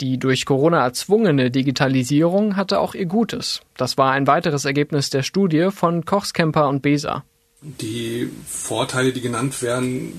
Die 0.00 0.18
durch 0.18 0.44
Corona 0.44 0.84
erzwungene 0.84 1.50
Digitalisierung 1.50 2.56
hatte 2.56 2.78
auch 2.78 2.94
ihr 2.94 3.06
Gutes. 3.06 3.60
Das 3.76 3.98
war 3.98 4.12
ein 4.12 4.26
weiteres 4.26 4.64
Ergebnis 4.64 5.10
der 5.10 5.22
Studie 5.22 5.70
von 5.70 6.04
Kochskemper 6.04 6.68
und 6.68 6.82
Beser. 6.82 7.24
Die 7.60 8.30
Vorteile, 8.46 9.12
die 9.12 9.20
genannt 9.20 9.62
werden, 9.62 10.12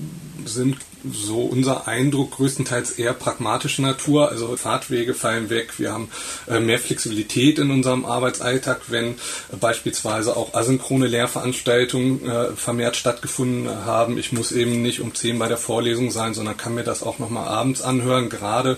sind 0.44 0.76
so 1.10 1.40
unser 1.40 1.88
Eindruck 1.88 2.32
größtenteils 2.32 2.92
eher 2.92 3.14
pragmatischer 3.14 3.82
Natur. 3.82 4.28
Also 4.28 4.56
Fahrtwege 4.56 5.14
fallen 5.14 5.50
weg. 5.50 5.78
Wir 5.78 5.92
haben 5.92 6.10
äh, 6.48 6.60
mehr 6.60 6.78
Flexibilität 6.78 7.58
in 7.58 7.70
unserem 7.70 8.04
Arbeitsalltag, 8.04 8.82
wenn 8.88 9.12
äh, 9.12 9.16
beispielsweise 9.58 10.36
auch 10.36 10.54
asynchrone 10.54 11.06
Lehrveranstaltungen 11.06 12.28
äh, 12.28 12.52
vermehrt 12.52 12.96
stattgefunden 12.96 13.84
haben. 13.84 14.18
Ich 14.18 14.32
muss 14.32 14.52
eben 14.52 14.82
nicht 14.82 15.00
um 15.00 15.14
10 15.14 15.38
bei 15.38 15.48
der 15.48 15.56
Vorlesung 15.56 16.10
sein, 16.10 16.34
sondern 16.34 16.56
kann 16.56 16.74
mir 16.74 16.84
das 16.84 17.02
auch 17.02 17.18
nochmal 17.18 17.48
abends 17.48 17.82
anhören. 17.82 18.28
Gerade 18.28 18.76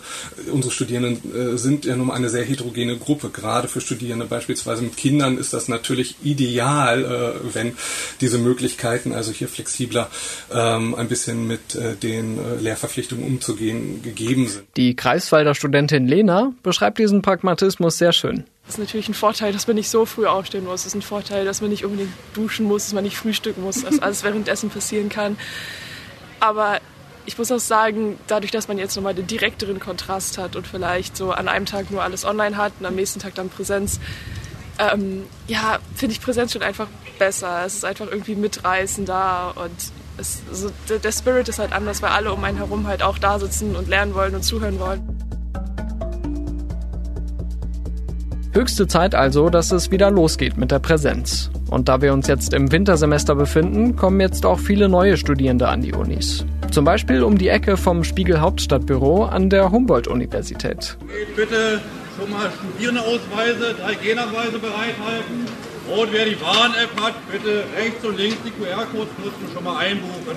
unsere 0.50 0.72
Studierenden 0.72 1.58
sind 1.58 1.84
ja 1.84 1.96
nun 1.96 2.10
eine 2.10 2.28
sehr 2.28 2.44
heterogene 2.44 2.96
Gruppe. 2.96 3.30
Gerade 3.30 3.68
für 3.68 3.80
Studierende 3.80 4.26
beispielsweise 4.26 4.82
mit 4.82 4.96
Kindern 4.96 5.38
ist 5.38 5.52
das 5.52 5.68
natürlich 5.68 6.16
ideal, 6.22 7.40
wenn 7.52 7.76
diese 8.20 8.38
Möglichkeiten, 8.52 9.12
also 9.12 9.32
hier 9.32 9.48
flexibler 9.48 10.10
ähm, 10.52 10.94
ein 10.94 11.08
bisschen 11.08 11.46
mit 11.46 11.74
den 12.02 12.12
den 12.12 12.38
äh, 12.38 12.60
Lehrverpflichtungen 12.60 13.24
umzugehen 13.24 14.02
gegeben 14.02 14.48
sind. 14.48 14.64
Die 14.76 14.94
Greifswalder 14.94 15.54
Studentin 15.54 16.06
Lena 16.06 16.52
beschreibt 16.62 16.98
diesen 16.98 17.22
Pragmatismus 17.22 17.98
sehr 17.98 18.12
schön. 18.12 18.44
Es 18.66 18.74
ist 18.74 18.78
natürlich 18.78 19.08
ein 19.08 19.14
Vorteil, 19.14 19.52
dass 19.52 19.66
man 19.66 19.76
nicht 19.76 19.90
so 19.90 20.06
früh 20.06 20.26
aufstehen 20.26 20.64
muss. 20.64 20.80
Es 20.80 20.88
ist 20.88 20.94
ein 20.94 21.02
Vorteil, 21.02 21.44
dass 21.44 21.60
man 21.60 21.70
nicht 21.70 21.84
unbedingt 21.84 22.12
duschen 22.34 22.66
muss, 22.66 22.84
dass 22.84 22.92
man 22.92 23.04
nicht 23.04 23.16
frühstücken 23.16 23.62
muss, 23.62 23.82
dass 23.82 23.98
alles 23.98 24.22
währenddessen 24.22 24.70
passieren 24.70 25.08
kann. 25.08 25.36
Aber 26.38 26.78
ich 27.26 27.36
muss 27.38 27.50
auch 27.50 27.58
sagen, 27.58 28.18
dadurch, 28.28 28.52
dass 28.52 28.68
man 28.68 28.78
jetzt 28.78 28.94
nochmal 28.96 29.14
den 29.14 29.26
direkteren 29.26 29.80
Kontrast 29.80 30.38
hat 30.38 30.54
und 30.56 30.66
vielleicht 30.66 31.16
so 31.16 31.32
an 31.32 31.48
einem 31.48 31.66
Tag 31.66 31.90
nur 31.90 32.02
alles 32.02 32.24
online 32.24 32.56
hat 32.56 32.72
und 32.78 32.86
am 32.86 32.94
nächsten 32.94 33.20
Tag 33.20 33.34
dann 33.34 33.48
Präsenz, 33.48 34.00
ähm, 34.78 35.24
ja, 35.46 35.78
finde 35.94 36.14
ich 36.14 36.20
Präsenz 36.20 36.52
schon 36.52 36.62
einfach 36.62 36.86
besser. 37.18 37.62
Es 37.66 37.74
ist 37.74 37.84
einfach 37.84 38.06
irgendwie 38.06 38.34
mitreißender 38.34 39.54
und 39.56 39.92
es, 40.18 40.42
also 40.48 40.70
der 40.88 41.12
Spirit 41.12 41.48
ist 41.48 41.58
halt 41.58 41.72
anders, 41.72 42.02
weil 42.02 42.10
alle 42.10 42.32
um 42.32 42.42
einen 42.44 42.58
herum 42.58 42.86
halt 42.86 43.02
auch 43.02 43.18
da 43.18 43.38
sitzen 43.38 43.76
und 43.76 43.88
lernen 43.88 44.14
wollen 44.14 44.34
und 44.34 44.42
zuhören 44.42 44.78
wollen. 44.78 45.00
Höchste 48.54 48.86
Zeit 48.86 49.14
also, 49.14 49.48
dass 49.48 49.72
es 49.72 49.90
wieder 49.90 50.10
losgeht 50.10 50.58
mit 50.58 50.70
der 50.70 50.78
Präsenz. 50.78 51.50
Und 51.70 51.88
da 51.88 52.02
wir 52.02 52.12
uns 52.12 52.26
jetzt 52.26 52.52
im 52.52 52.70
Wintersemester 52.70 53.34
befinden, 53.34 53.96
kommen 53.96 54.20
jetzt 54.20 54.44
auch 54.44 54.58
viele 54.58 54.90
neue 54.90 55.16
Studierende 55.16 55.68
an 55.68 55.80
die 55.80 55.94
Unis. 55.94 56.44
Zum 56.70 56.84
Beispiel 56.84 57.22
um 57.22 57.38
die 57.38 57.48
Ecke 57.48 57.78
vom 57.78 58.04
Spiegel 58.04 58.40
Hauptstadtbüro 58.40 59.24
an 59.24 59.48
der 59.48 59.70
Humboldt-Universität. 59.70 60.98
Bitte 61.34 61.80
schon 62.22 62.30
mal 62.30 62.50
Studierendeausweise, 62.50 63.74
3G-Nachweise 63.82 64.58
bereithalten. 64.58 65.46
Und 65.88 66.12
wer 66.12 66.24
die 66.24 66.36
Bahn-App 66.36 67.00
hat, 67.00 67.14
bitte 67.30 67.64
rechts 67.76 68.04
und 68.04 68.16
links 68.16 68.36
die 68.44 68.50
QR-Codes 68.50 69.12
nutzen, 69.18 69.48
schon 69.52 69.64
mal 69.64 69.78
einbuchen. 69.78 70.36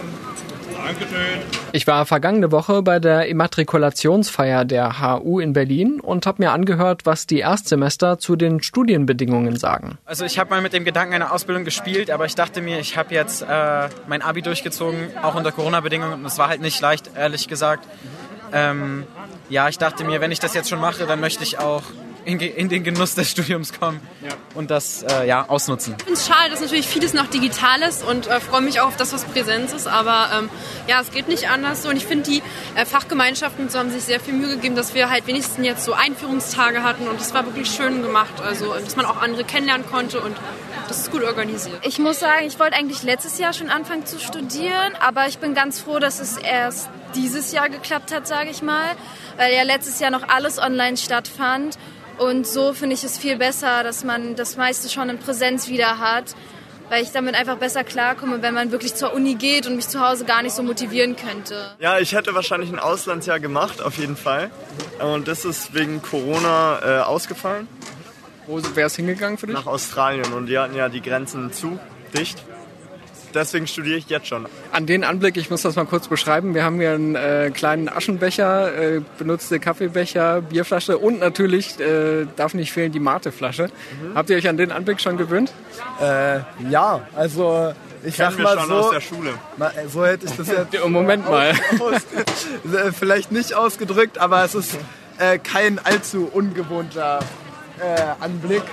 Dankeschön. 0.76 1.41
Ich 1.71 1.88
war 1.88 2.06
vergangene 2.06 2.52
Woche 2.52 2.82
bei 2.82 3.00
der 3.00 3.28
Immatrikulationsfeier 3.28 4.65
der 4.65 5.00
HU 5.00 5.39
in 5.39 5.54
Berlin 5.54 6.00
und 6.00 6.26
habe 6.26 6.43
mir 6.43 6.52
angehört, 6.52 7.06
was 7.06 7.28
die 7.28 7.39
Erstsemester 7.39 8.17
zu 8.17 8.36
den 8.36 8.62
Studienbedingungen 8.62 9.56
sagen. 9.58 9.98
Also 10.06 10.26
ich 10.26 10.38
habe 10.39 10.50
mal 10.50 10.62
mit 10.62 10.74
dem 10.74 10.84
Gedanken 10.84 11.13
einer 11.13 11.32
Ausbildung 11.32 11.63
gespielt, 11.63 12.10
aber 12.10 12.26
ich 12.26 12.36
dachte 12.36 12.62
mir, 12.62 12.80
ich 12.80 12.98
habe 12.98 13.13
jetzt 13.13 13.43
äh, 13.43 13.89
mein 14.08 14.21
Abi 14.21 14.41
durchgezogen, 14.41 15.12
auch 15.21 15.36
unter 15.36 15.52
Corona-Bedingungen. 15.52 16.13
Und 16.13 16.26
es 16.26 16.38
war 16.38 16.50
halt 16.50 16.62
nicht 16.62 16.82
leicht, 16.82 17.12
ehrlich 17.15 17.48
gesagt. 17.48 17.88
Ähm, 18.51 19.05
ja, 19.49 19.69
ich 19.69 19.77
dachte 19.77 20.03
mir, 20.03 20.21
wenn 20.21 20.31
ich 20.31 20.39
das 20.39 20.53
jetzt 20.53 20.69
schon 20.69 20.79
mache, 20.79 21.05
dann 21.05 21.19
möchte 21.19 21.43
ich 21.43 21.60
auch 21.60 21.84
in, 22.25 22.39
in 22.39 22.69
den 22.69 22.84
Genuss 22.84 23.15
des 23.15 23.29
Studiums 23.29 23.71
kommen 23.71 24.01
ja. 24.21 24.29
und 24.55 24.71
das 24.71 25.03
äh, 25.03 25.27
ja, 25.27 25.47
ausnutzen. 25.47 25.95
Ich 25.97 26.03
finde 26.03 26.19
es 26.19 26.27
schade, 26.27 26.49
dass 26.49 26.60
natürlich 26.60 26.88
vieles 26.88 27.13
noch 27.13 27.27
digital 27.27 27.81
ist 27.84 28.03
und 28.03 28.27
äh, 28.27 28.39
freue 28.39 28.62
mich 28.62 28.81
auch 28.81 28.88
auf 28.88 28.97
das, 28.97 29.13
was 29.13 29.23
Präsenz 29.25 29.73
ist. 29.73 29.88
Aber 29.88 30.29
ähm, 30.38 30.49
ja, 30.88 30.99
es 31.01 31.12
geht 31.12 31.27
nicht 31.27 31.49
anders 31.49 31.84
so. 31.84 31.89
Und 31.89 31.97
ich 31.97 32.05
finde, 32.05 32.29
die 32.29 32.41
äh, 32.75 32.86
Fachgemeinschaften 32.86 33.69
so 33.69 33.79
haben 33.79 33.91
sich 33.91 34.03
sehr 34.03 34.19
viel 34.19 34.34
Mühe 34.34 34.55
gegeben, 34.55 34.75
dass 34.75 34.95
wir 34.95 35.10
halt 35.10 35.27
wenigstens 35.27 35.65
jetzt 35.65 35.86
so 35.86 35.93
Einführungstage 35.93 36.84
hatten 36.84 37.08
und 37.08 37.19
das 37.19 37.34
war 37.34 37.45
wirklich 37.45 37.69
schön 37.69 38.01
gemacht. 38.01 38.41
Also, 38.43 38.73
dass 38.73 38.95
man 38.95 39.05
auch 39.05 39.21
andere 39.21 39.43
kennenlernen 39.43 39.86
konnte 39.88 40.19
und 40.19 40.36
das 40.88 41.00
ist 41.00 41.12
gut 41.12 41.24
organisiert. 41.24 41.78
Ich 41.84 42.00
muss 42.00 42.19
sagen, 42.19 42.45
ich 42.45 42.60
wollte 42.60 42.76
eigentlich 42.76 43.04
letztes 43.04 43.38
Jahr 43.39 43.54
schon 43.54 43.69
anfangen 43.69 44.06
zu 44.06 44.19
studieren, 44.19 44.93
aber 45.00 45.28
ich 45.28 45.39
bin 45.39 45.54
ganz 45.54 45.80
froh, 45.80 46.00
dass 46.00 46.19
es 46.19 46.38
erst 46.38 46.89
dieses 47.15 47.52
Jahr 47.52 47.69
geklappt 47.69 48.13
hat, 48.13 48.28
sage 48.28 48.50
ich 48.50 48.62
mal, 48.62 48.91
weil 49.38 49.54
ja 49.54 49.63
letztes 49.63 50.00
Jahr 50.00 50.12
noch 50.12 50.28
alles 50.28 50.60
online 50.60 50.98
stattfand 50.98 51.78
und 52.17 52.48
so 52.48 52.74
finde 52.74 52.95
ich 52.95 53.04
es 53.04 53.17
viel 53.17 53.38
besser, 53.38 53.84
dass 53.84 54.04
man 54.04 54.36
das 54.36 54.58
meiste 54.58 54.89
schon 54.89 55.10
in 55.10 55.17
Präsenz 55.17 55.67
wieder 55.67 56.00
hat, 56.00 56.36
weil 56.89 57.04
ich 57.04 57.12
damit 57.12 57.36
einfach 57.36 57.58
besser 57.58 57.84
klarkomme, 57.84 58.41
wenn 58.41 58.54
man 58.54 58.71
wirklich 58.71 58.95
zur 58.95 59.13
Uni 59.13 59.36
geht 59.36 59.67
und 59.67 59.76
mich 59.76 59.88
zu 59.88 60.00
Hause 60.00 60.24
gar 60.24 60.41
nicht 60.41 60.54
so 60.54 60.63
motivieren 60.63 61.15
könnte. 61.15 61.71
Ja, 61.80 62.00
ich 62.00 62.13
hätte 62.13 62.34
wahrscheinlich 62.36 62.71
ein 62.71 62.80
Auslandsjahr 62.80 63.39
gemacht, 63.39 63.82
auf 63.82 63.98
jeden 63.98 64.15
Fall. 64.15 64.52
Und 65.00 65.28
das 65.28 65.45
ist 65.45 65.74
wegen 65.74 66.02
Corona 66.02 66.80
äh, 66.84 67.02
ausgefallen. 67.02 67.67
Wo 68.47 68.62
wäre 68.75 68.88
es 68.88 68.95
hingegangen 68.95 69.38
für 69.38 69.47
dich? 69.47 69.55
Nach 69.55 69.65
Australien 69.65 70.34
und 70.34 70.47
die 70.47 70.58
hatten 70.58 70.75
ja 70.75 70.89
die 70.89 71.01
Grenzen 71.01 71.51
zu, 71.51 71.79
dicht 72.17 72.43
deswegen 73.36 73.67
studiere 73.67 73.97
ich 73.97 74.08
jetzt 74.10 74.27
schon. 74.27 74.47
An 74.71 74.86
den 74.86 75.03
Anblick, 75.03 75.38
ich 75.38 75.49
muss 75.49 75.62
das 75.62 75.75
mal 75.75 75.86
kurz 75.86 76.08
beschreiben. 76.08 76.55
Wir 76.55 76.63
haben 76.63 76.79
hier 76.79 76.93
einen 76.93 77.15
äh, 77.15 77.51
kleinen 77.53 77.89
Aschenbecher, 77.89 78.95
äh, 78.95 79.01
benutzte 79.17 79.60
Kaffeebecher, 79.60 80.41
Bierflasche 80.41 80.97
und 80.97 81.19
natürlich 81.19 81.79
äh, 81.79 82.25
darf 82.36 82.53
nicht 82.53 82.71
fehlen 82.71 82.91
die 82.91 82.99
Mateflasche. 82.99 83.65
Mhm. 83.65 84.15
Habt 84.15 84.29
ihr 84.29 84.38
euch 84.38 84.47
an 84.47 84.58
den 84.58 84.71
Anblick 84.71 85.01
schon 85.01 85.17
gewöhnt? 85.17 85.51
Äh, 86.01 86.39
ja, 86.69 87.01
also 87.15 87.73
ich 88.03 88.15
sag 88.15 88.38
mal 88.39 88.58
schon 88.58 88.67
so, 88.67 88.75
aus 88.75 88.91
der 88.91 89.01
Schule. 89.01 89.34
Na, 89.58 89.71
so 89.91 90.05
hätte 90.05 90.25
ich 90.25 90.31
das 90.31 90.47
jetzt. 90.47 90.88
Moment 90.88 91.29
mal. 91.29 91.53
Aus, 91.79 92.01
äh, 92.73 92.91
vielleicht 92.91 93.31
nicht 93.31 93.53
ausgedrückt, 93.53 94.17
aber 94.17 94.43
es 94.43 94.55
ist 94.55 94.77
äh, 95.17 95.38
kein 95.39 95.79
allzu 95.79 96.29
ungewohnter 96.31 97.19
äh, 97.79 98.23
Anblick. 98.23 98.63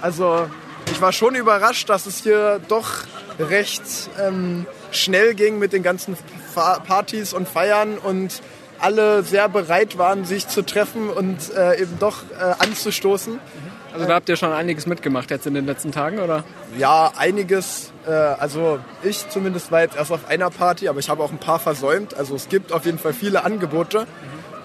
Also 0.00 0.48
ich 0.90 1.00
war 1.00 1.12
schon 1.12 1.34
überrascht, 1.34 1.88
dass 1.88 2.06
es 2.06 2.22
hier 2.22 2.60
doch 2.68 2.90
recht 3.38 3.82
ähm, 4.20 4.66
schnell 4.90 5.34
ging 5.34 5.58
mit 5.58 5.72
den 5.72 5.82
ganzen 5.82 6.16
Partys 6.54 7.32
und 7.32 7.48
Feiern 7.48 7.98
und 7.98 8.42
alle 8.80 9.22
sehr 9.22 9.48
bereit 9.48 9.98
waren, 9.98 10.24
sich 10.24 10.48
zu 10.48 10.62
treffen 10.62 11.10
und 11.10 11.52
äh, 11.54 11.80
eben 11.82 11.98
doch 11.98 12.22
äh, 12.38 12.54
anzustoßen. 12.58 13.40
Also 13.92 14.06
da 14.06 14.14
habt 14.14 14.28
ihr 14.28 14.36
schon 14.36 14.52
einiges 14.52 14.86
mitgemacht 14.86 15.30
jetzt 15.30 15.46
in 15.46 15.54
den 15.54 15.66
letzten 15.66 15.92
Tagen, 15.92 16.18
oder? 16.18 16.44
Ja, 16.76 17.12
einiges. 17.16 17.92
Äh, 18.06 18.10
also 18.10 18.78
ich 19.02 19.28
zumindest 19.28 19.72
war 19.72 19.80
jetzt 19.80 19.96
erst 19.96 20.12
auf 20.12 20.28
einer 20.28 20.50
Party, 20.50 20.88
aber 20.88 21.00
ich 21.00 21.08
habe 21.08 21.22
auch 21.22 21.32
ein 21.32 21.38
paar 21.38 21.58
versäumt. 21.58 22.14
Also 22.14 22.36
es 22.36 22.48
gibt 22.48 22.72
auf 22.72 22.84
jeden 22.84 22.98
Fall 22.98 23.12
viele 23.12 23.44
Angebote. 23.44 24.06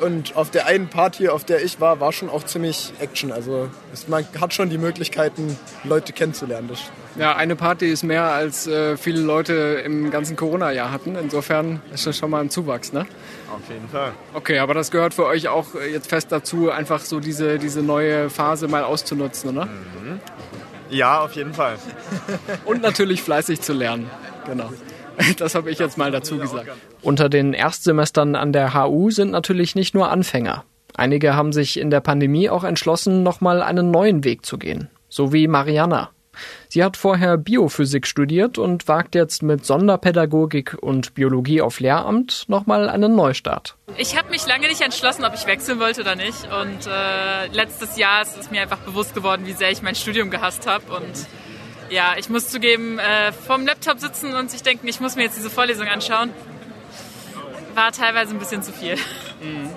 Und 0.03 0.35
auf 0.35 0.51
der 0.51 0.65
einen 0.65 0.89
Party, 0.89 1.29
auf 1.29 1.45
der 1.45 1.63
ich 1.63 1.79
war, 1.79 2.01
war 2.01 2.11
schon 2.11 2.29
auch 2.29 2.43
ziemlich 2.43 2.91
Action. 2.99 3.31
Also 3.31 3.69
es, 3.93 4.09
man 4.09 4.25
hat 4.41 4.53
schon 4.53 4.69
die 4.69 4.77
Möglichkeiten, 4.77 5.57
Leute 5.85 6.11
kennenzulernen. 6.11 6.67
Das 6.67 6.79
ja, 7.17 7.35
eine 7.35 7.55
Party 7.55 7.89
ist 7.89 8.03
mehr 8.03 8.23
als 8.23 8.67
äh, 8.67 8.97
viele 8.97 9.21
Leute 9.21 9.81
im 9.85 10.11
ganzen 10.11 10.35
Corona-Jahr 10.35 10.91
hatten. 10.91 11.15
Insofern 11.15 11.79
ist 11.93 12.05
das 12.05 12.17
schon 12.17 12.31
mal 12.31 12.41
ein 12.41 12.49
Zuwachs, 12.49 12.91
ne? 12.91 13.05
Auf 13.53 13.69
jeden 13.69 13.87
Fall. 13.87 14.11
Okay, 14.33 14.59
aber 14.59 14.73
das 14.73 14.91
gehört 14.91 15.13
für 15.13 15.25
euch 15.25 15.47
auch 15.47 15.75
äh, 15.75 15.91
jetzt 15.91 16.09
fest 16.09 16.31
dazu, 16.31 16.69
einfach 16.69 17.01
so 17.01 17.19
diese, 17.19 17.57
diese 17.57 17.81
neue 17.81 18.29
Phase 18.29 18.67
mal 18.67 18.83
auszunutzen, 18.83 19.51
oder? 19.51 19.67
Mhm. 19.67 20.19
Ja, 20.89 21.21
auf 21.21 21.33
jeden 21.33 21.53
Fall. 21.53 21.77
Und 22.65 22.81
natürlich 22.81 23.21
fleißig 23.21 23.61
zu 23.61 23.73
lernen. 23.73 24.09
Genau. 24.45 24.69
Das 25.37 25.55
habe 25.55 25.71
ich 25.71 25.79
jetzt 25.79 25.97
mal 25.97 26.11
dazu 26.11 26.37
gesagt. 26.37 26.69
Unter 27.01 27.29
den 27.29 27.53
Erstsemestern 27.53 28.35
an 28.35 28.53
der 28.53 28.73
HU 28.73 29.11
sind 29.11 29.31
natürlich 29.31 29.75
nicht 29.75 29.93
nur 29.93 30.09
Anfänger. 30.09 30.63
Einige 30.95 31.35
haben 31.35 31.53
sich 31.53 31.79
in 31.79 31.89
der 31.89 32.01
Pandemie 32.01 32.49
auch 32.49 32.63
entschlossen, 32.63 33.23
nochmal 33.23 33.63
einen 33.63 33.91
neuen 33.91 34.23
Weg 34.23 34.45
zu 34.45 34.57
gehen. 34.57 34.89
So 35.09 35.33
wie 35.33 35.47
Mariana. 35.47 36.11
Sie 36.69 36.83
hat 36.83 36.97
vorher 36.97 37.37
Biophysik 37.37 38.07
studiert 38.07 38.57
und 38.57 38.87
wagt 38.87 39.13
jetzt 39.13 39.43
mit 39.43 39.65
Sonderpädagogik 39.65 40.75
und 40.81 41.13
Biologie 41.13 41.61
auf 41.61 41.79
Lehramt 41.79 42.45
nochmal 42.47 42.89
einen 42.89 43.15
Neustart. 43.15 43.75
Ich 43.97 44.17
habe 44.17 44.29
mich 44.29 44.47
lange 44.47 44.67
nicht 44.67 44.81
entschlossen, 44.81 45.25
ob 45.25 45.35
ich 45.35 45.45
wechseln 45.45 45.79
wollte 45.79 46.01
oder 46.01 46.15
nicht. 46.15 46.45
Und 46.45 46.87
äh, 46.87 47.47
letztes 47.51 47.97
Jahr 47.97 48.23
ist 48.23 48.37
es 48.39 48.49
mir 48.49 48.61
einfach 48.61 48.79
bewusst 48.79 49.13
geworden, 49.13 49.45
wie 49.45 49.53
sehr 49.53 49.69
ich 49.69 49.83
mein 49.83 49.95
Studium 49.95 50.31
gehasst 50.31 50.65
habe. 50.65 50.83
Und 50.95 51.27
ja, 51.93 52.15
ich 52.17 52.29
muss 52.29 52.49
zugeben, 52.49 52.97
äh, 52.97 53.31
vorm 53.31 53.65
Laptop 53.65 53.99
sitzen 53.99 54.33
und 54.33 54.49
sich 54.49 54.63
denken, 54.63 54.87
ich 54.87 54.99
muss 54.99 55.15
mir 55.15 55.23
jetzt 55.23 55.37
diese 55.37 55.49
Vorlesung 55.49 55.87
anschauen, 55.87 56.31
war 57.75 57.91
teilweise 57.91 58.33
ein 58.33 58.39
bisschen 58.39 58.63
zu 58.63 58.71
viel. 58.71 58.95
Mhm. 59.41 59.69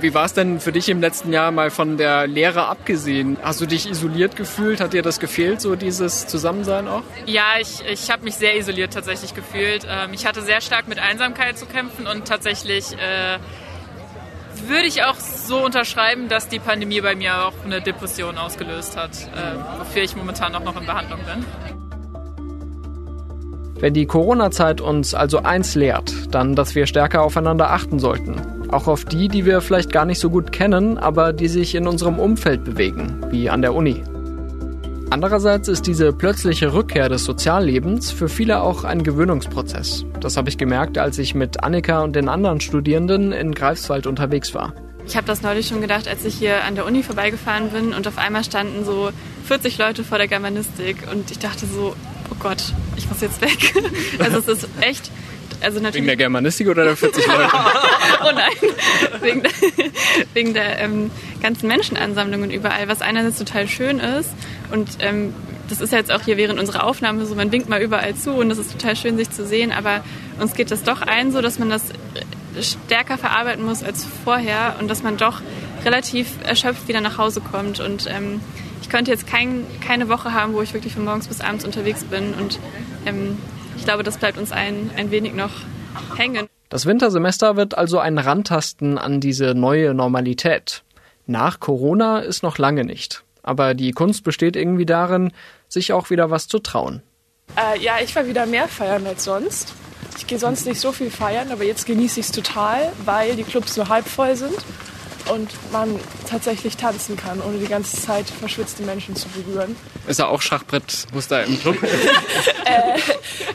Wie 0.00 0.14
war 0.14 0.26
es 0.26 0.32
denn 0.32 0.60
für 0.60 0.70
dich 0.70 0.88
im 0.88 1.00
letzten 1.00 1.32
Jahr 1.32 1.50
mal 1.50 1.70
von 1.70 1.96
der 1.96 2.28
Lehre 2.28 2.66
abgesehen? 2.66 3.36
Hast 3.42 3.60
du 3.60 3.66
dich 3.66 3.90
isoliert 3.90 4.36
gefühlt? 4.36 4.80
Hat 4.80 4.92
dir 4.92 5.02
das 5.02 5.18
gefehlt, 5.18 5.60
so 5.60 5.74
dieses 5.74 6.28
Zusammensein 6.28 6.86
auch? 6.86 7.02
Ja, 7.26 7.58
ich, 7.60 7.84
ich 7.86 8.10
habe 8.10 8.22
mich 8.22 8.36
sehr 8.36 8.56
isoliert 8.56 8.92
tatsächlich 8.92 9.34
gefühlt. 9.34 9.84
Ähm, 9.88 10.12
ich 10.12 10.24
hatte 10.24 10.42
sehr 10.42 10.60
stark 10.60 10.86
mit 10.86 11.00
Einsamkeit 11.00 11.58
zu 11.58 11.66
kämpfen 11.66 12.06
und 12.06 12.28
tatsächlich 12.28 12.92
äh, 12.92 13.38
würde 14.68 14.86
ich 14.86 15.02
auch 15.02 15.16
so 15.16 15.64
unterschreiben, 15.64 16.28
dass 16.28 16.48
die 16.48 16.58
Pandemie 16.58 17.00
bei 17.00 17.14
mir 17.14 17.46
auch 17.46 17.64
eine 17.64 17.80
Depression 17.80 18.38
ausgelöst 18.38 18.96
hat, 18.96 19.10
äh, 19.10 19.78
wofür 19.78 20.02
ich 20.02 20.16
momentan 20.16 20.54
auch 20.54 20.64
noch 20.64 20.78
in 20.80 20.86
Behandlung 20.86 21.20
bin. 21.20 21.44
Wenn 23.80 23.94
die 23.94 24.06
Corona-Zeit 24.06 24.80
uns 24.80 25.12
also 25.12 25.42
eins 25.42 25.74
lehrt, 25.74 26.12
dann, 26.32 26.54
dass 26.54 26.76
wir 26.76 26.86
stärker 26.86 27.22
aufeinander 27.22 27.70
achten 27.70 27.98
sollten. 27.98 28.70
Auch 28.70 28.86
auf 28.86 29.04
die, 29.04 29.26
die 29.28 29.44
wir 29.44 29.60
vielleicht 29.60 29.92
gar 29.92 30.04
nicht 30.04 30.20
so 30.20 30.30
gut 30.30 30.52
kennen, 30.52 30.98
aber 30.98 31.32
die 31.32 31.48
sich 31.48 31.74
in 31.74 31.88
unserem 31.88 32.20
Umfeld 32.20 32.64
bewegen, 32.64 33.20
wie 33.30 33.50
an 33.50 33.60
der 33.60 33.74
Uni. 33.74 34.02
Andererseits 35.12 35.68
ist 35.68 35.86
diese 35.86 36.10
plötzliche 36.14 36.72
Rückkehr 36.72 37.10
des 37.10 37.24
Soziallebens 37.24 38.10
für 38.10 38.30
viele 38.30 38.62
auch 38.62 38.82
ein 38.84 39.02
Gewöhnungsprozess. 39.02 40.06
Das 40.20 40.38
habe 40.38 40.48
ich 40.48 40.56
gemerkt, 40.56 40.96
als 40.96 41.18
ich 41.18 41.34
mit 41.34 41.62
Annika 41.62 42.00
und 42.00 42.16
den 42.16 42.30
anderen 42.30 42.62
Studierenden 42.62 43.30
in 43.30 43.52
Greifswald 43.52 44.06
unterwegs 44.06 44.54
war. 44.54 44.72
Ich 45.06 45.14
habe 45.14 45.26
das 45.26 45.42
neulich 45.42 45.68
schon 45.68 45.82
gedacht, 45.82 46.08
als 46.08 46.24
ich 46.24 46.36
hier 46.36 46.64
an 46.64 46.76
der 46.76 46.86
Uni 46.86 47.02
vorbeigefahren 47.02 47.68
bin 47.72 47.92
und 47.92 48.08
auf 48.08 48.16
einmal 48.16 48.42
standen 48.42 48.86
so 48.86 49.10
40 49.44 49.76
Leute 49.76 50.02
vor 50.02 50.16
der 50.16 50.28
Germanistik 50.28 50.96
und 51.12 51.30
ich 51.30 51.38
dachte 51.38 51.66
so, 51.66 51.94
oh 52.30 52.36
Gott, 52.40 52.72
ich 52.96 53.06
muss 53.10 53.20
jetzt 53.20 53.42
weg. 53.42 53.74
Also 54.18 54.38
es 54.38 54.48
ist 54.48 54.68
echt 54.80 55.10
also 55.62 55.78
natürlich 55.78 55.96
wegen 55.96 56.06
der 56.06 56.16
Germanistik 56.16 56.68
oder 56.68 56.84
der 56.84 56.96
40 56.96 57.26
Leute? 57.26 57.48
oh 58.22 58.32
nein, 58.34 58.72
wegen 59.20 59.42
der, 59.42 59.52
wegen 60.34 60.54
der 60.54 60.78
ähm, 60.78 61.10
ganzen 61.40 61.68
Menschenansammlungen 61.68 62.50
überall, 62.50 62.88
was 62.88 63.00
einerseits 63.00 63.38
total 63.38 63.68
schön 63.68 63.98
ist 63.98 64.30
und 64.70 64.88
ähm, 65.00 65.34
das 65.68 65.80
ist 65.80 65.92
ja 65.92 65.98
jetzt 65.98 66.12
auch 66.12 66.20
hier 66.22 66.36
während 66.36 66.60
unserer 66.60 66.84
Aufnahme 66.84 67.24
so, 67.24 67.34
man 67.34 67.50
winkt 67.50 67.68
mal 67.68 67.80
überall 67.80 68.14
zu 68.14 68.32
und 68.32 68.48
das 68.48 68.58
ist 68.58 68.72
total 68.72 68.96
schön, 68.96 69.16
sich 69.16 69.30
zu 69.30 69.46
sehen, 69.46 69.72
aber 69.72 70.04
uns 70.38 70.54
geht 70.54 70.70
das 70.70 70.82
doch 70.82 71.02
ein, 71.02 71.32
so 71.32 71.40
dass 71.40 71.58
man 71.58 71.70
das 71.70 71.84
stärker 72.60 73.16
verarbeiten 73.16 73.64
muss 73.64 73.82
als 73.82 74.06
vorher 74.24 74.76
und 74.80 74.88
dass 74.88 75.02
man 75.02 75.16
doch 75.16 75.40
relativ 75.84 76.28
erschöpft 76.44 76.88
wieder 76.88 77.00
nach 77.00 77.18
Hause 77.18 77.40
kommt 77.40 77.80
und 77.80 78.06
ähm, 78.08 78.40
ich 78.82 78.88
könnte 78.88 79.10
jetzt 79.10 79.26
kein, 79.26 79.64
keine 79.80 80.08
Woche 80.08 80.32
haben, 80.32 80.52
wo 80.52 80.60
ich 80.60 80.74
wirklich 80.74 80.92
von 80.92 81.04
morgens 81.04 81.28
bis 81.28 81.40
abends 81.40 81.64
unterwegs 81.64 82.04
bin 82.04 82.34
und 82.34 82.58
ähm, 83.06 83.38
ich 83.82 83.86
glaube, 83.86 84.04
das 84.04 84.16
bleibt 84.16 84.38
uns 84.38 84.52
ein, 84.52 84.92
ein 84.96 85.10
wenig 85.10 85.34
noch 85.34 85.50
hängen. 86.16 86.46
Das 86.68 86.86
Wintersemester 86.86 87.56
wird 87.56 87.76
also 87.76 87.98
ein 87.98 88.16
Rantasten 88.16 88.96
an 88.96 89.20
diese 89.20 89.56
neue 89.56 89.92
Normalität. 89.92 90.84
Nach 91.26 91.58
Corona 91.58 92.20
ist 92.20 92.44
noch 92.44 92.58
lange 92.58 92.84
nicht. 92.84 93.24
Aber 93.42 93.74
die 93.74 93.90
Kunst 93.90 94.22
besteht 94.22 94.54
irgendwie 94.54 94.86
darin, 94.86 95.32
sich 95.66 95.92
auch 95.92 96.10
wieder 96.10 96.30
was 96.30 96.46
zu 96.46 96.60
trauen. 96.60 97.02
Äh, 97.56 97.80
ja, 97.80 97.94
ich 98.00 98.14
war 98.14 98.28
wieder 98.28 98.46
mehr 98.46 98.68
feiern 98.68 99.04
als 99.04 99.24
sonst. 99.24 99.74
Ich 100.16 100.28
gehe 100.28 100.38
sonst 100.38 100.64
nicht 100.64 100.78
so 100.78 100.92
viel 100.92 101.10
feiern, 101.10 101.50
aber 101.50 101.64
jetzt 101.64 101.84
genieße 101.84 102.20
ich 102.20 102.26
es 102.26 102.32
total, 102.32 102.92
weil 103.04 103.34
die 103.34 103.42
Clubs 103.42 103.76
nur 103.76 103.88
halb 103.88 104.06
voll 104.06 104.36
sind 104.36 104.64
und 105.32 105.50
man 105.72 105.98
tatsächlich 106.28 106.76
tanzen 106.76 107.16
kann, 107.16 107.40
ohne 107.40 107.58
die 107.58 107.66
ganze 107.66 108.00
Zeit 108.00 108.26
verschwitzte 108.28 108.82
Menschen 108.82 109.16
zu 109.16 109.28
berühren. 109.30 109.74
Ist 110.06 110.20
er 110.20 110.28
auch 110.28 110.42
Schachbrettmuster 110.42 111.44
im 111.44 111.58
Club? 111.58 111.76
äh, 112.64 112.98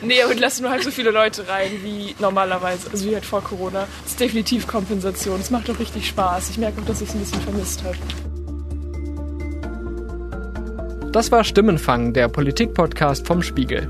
nee, 0.02 0.24
und 0.24 0.40
lassen 0.40 0.62
nur 0.62 0.72
halb 0.72 0.82
so 0.82 0.90
viele 0.90 1.10
Leute 1.10 1.46
rein 1.46 1.70
wie 1.82 2.16
normalerweise, 2.18 2.90
also 2.90 3.08
wie 3.08 3.14
halt 3.14 3.24
vor 3.24 3.42
Corona. 3.42 3.86
Das 4.02 4.12
ist 4.12 4.20
definitiv 4.20 4.66
Kompensation. 4.66 5.40
Es 5.40 5.50
macht 5.50 5.68
doch 5.68 5.78
richtig 5.78 6.08
Spaß. 6.08 6.50
Ich 6.50 6.58
merke 6.58 6.80
auch, 6.80 6.86
dass 6.86 7.00
ich 7.00 7.08
es 7.08 7.14
ein 7.14 7.20
bisschen 7.20 7.40
vermisst 7.42 7.82
habe. 7.84 7.96
Das 11.12 11.30
war 11.32 11.44
Stimmenfang, 11.44 12.12
der 12.12 12.28
Politik-Podcast 12.28 13.26
vom 13.26 13.42
Spiegel. 13.42 13.88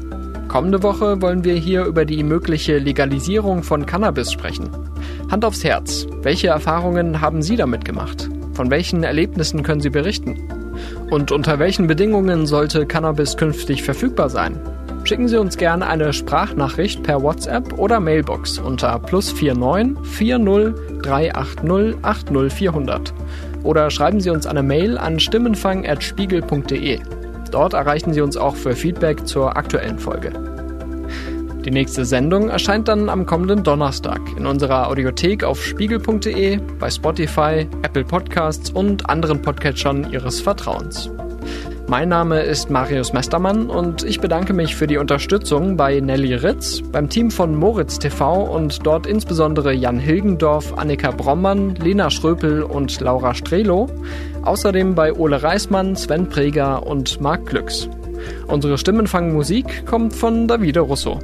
Kommende 0.49 0.83
Woche 0.83 1.21
wollen 1.21 1.45
wir 1.45 1.55
hier 1.55 1.85
über 1.85 2.07
die 2.07 2.25
mögliche 2.25 2.79
Legalisierung 2.79 3.63
von 3.63 3.85
Cannabis 3.85 4.33
sprechen. 4.33 4.71
Hand 5.31 5.45
aufs 5.45 5.63
Herz, 5.63 6.07
welche 6.23 6.49
Erfahrungen 6.49 7.21
haben 7.21 7.43
Sie 7.43 7.57
damit 7.57 7.85
gemacht? 7.85 8.31
Von 8.55 8.71
welchen 8.71 9.03
Erlebnissen 9.03 9.63
können 9.63 9.83
Sie 9.83 9.91
berichten? 9.91 10.49
Und 11.11 11.33
unter 11.33 11.59
welchen 11.59 11.87
Bedingungen 11.87 12.47
sollte 12.47 12.87
Cannabis 12.87 13.37
künftig 13.37 13.83
verfügbar 13.83 14.31
sein? 14.31 14.59
Schicken 15.05 15.29
Sie 15.29 15.39
uns 15.39 15.59
gerne 15.59 15.87
eine 15.87 16.15
Sprachnachricht 16.15 17.03
per 17.03 17.23
WhatsApp 17.23 17.79
oder 17.79 18.01
Mailbox 18.01 18.59
unter 18.59 18.99
plus 18.99 19.35
49 19.39 19.97
40 20.03 21.03
380 21.03 21.97
80 22.03 22.53
400. 22.53 23.15
Oder 23.65 23.91
schreiben 23.91 24.21
Sie 24.21 24.31
uns 24.31 24.47
eine 24.47 24.63
Mail 24.63 24.97
an 24.97 25.21
stimmenfang.spiegel.de. 25.21 27.18
Dort 27.51 27.75
erreichen 27.75 28.13
Sie 28.13 28.21
uns 28.21 28.37
auch 28.37 28.57
für 28.57 28.75
Feedback 28.75 29.27
zur 29.27 29.57
aktuellen 29.57 29.99
Folge. 29.99 30.33
Die 31.65 31.71
nächste 31.71 32.05
Sendung 32.05 32.49
erscheint 32.49 32.89
dann 32.89 33.09
am 33.09 33.27
kommenden 33.27 33.63
Donnerstag 33.63 34.21
in 34.37 34.47
unserer 34.47 34.89
Audiothek 34.89 35.45
auf 35.45 35.63
spiegel.de, 35.63 36.59
bei 36.79 36.91
Spotify, 36.91 37.67
Apple 37.83 38.05
Podcasts 38.05 38.71
und 38.71 39.11
anderen 39.11 39.43
Podcatchern 39.43 40.11
Ihres 40.11 40.41
Vertrauens. 40.41 41.11
Mein 41.91 42.11
Name 42.11 42.43
ist 42.43 42.69
Marius 42.69 43.15
Mestermann 43.15 43.71
und 43.71 44.03
ich 44.03 44.21
bedanke 44.21 44.53
mich 44.53 44.77
für 44.77 44.87
die 44.87 44.99
Unterstützung 44.99 45.79
bei 45.79 46.01
Nelly 46.01 46.35
Ritz, 46.35 46.83
beim 46.93 47.09
Team 47.09 47.31
von 47.31 47.57
Moritz 47.57 47.99
TV 47.99 48.43
und 48.43 48.85
dort 48.87 49.07
insbesondere 49.07 49.73
Jan 49.73 49.99
Hilgendorf, 49.99 50.77
Annika 50.77 51.13
Brommann, 51.13 51.77
Lena 51.77 52.11
Schröpel 52.11 52.63
und 52.63 53.01
Laura 53.01 53.33
Strelo, 53.33 53.89
außerdem 54.43 54.95
bei 54.95 55.15
Ole 55.15 55.43
Reismann, 55.43 55.97
Sven 55.97 56.29
Preger 56.29 56.87
und 56.87 57.23
Marc 57.23 57.47
Glücks. 57.47 57.89
Unsere 58.49 58.77
Stimmenfangmusik 58.77 59.87
kommt 59.87 60.15
von 60.15 60.47
Davide 60.47 60.81
Russo. 60.81 61.21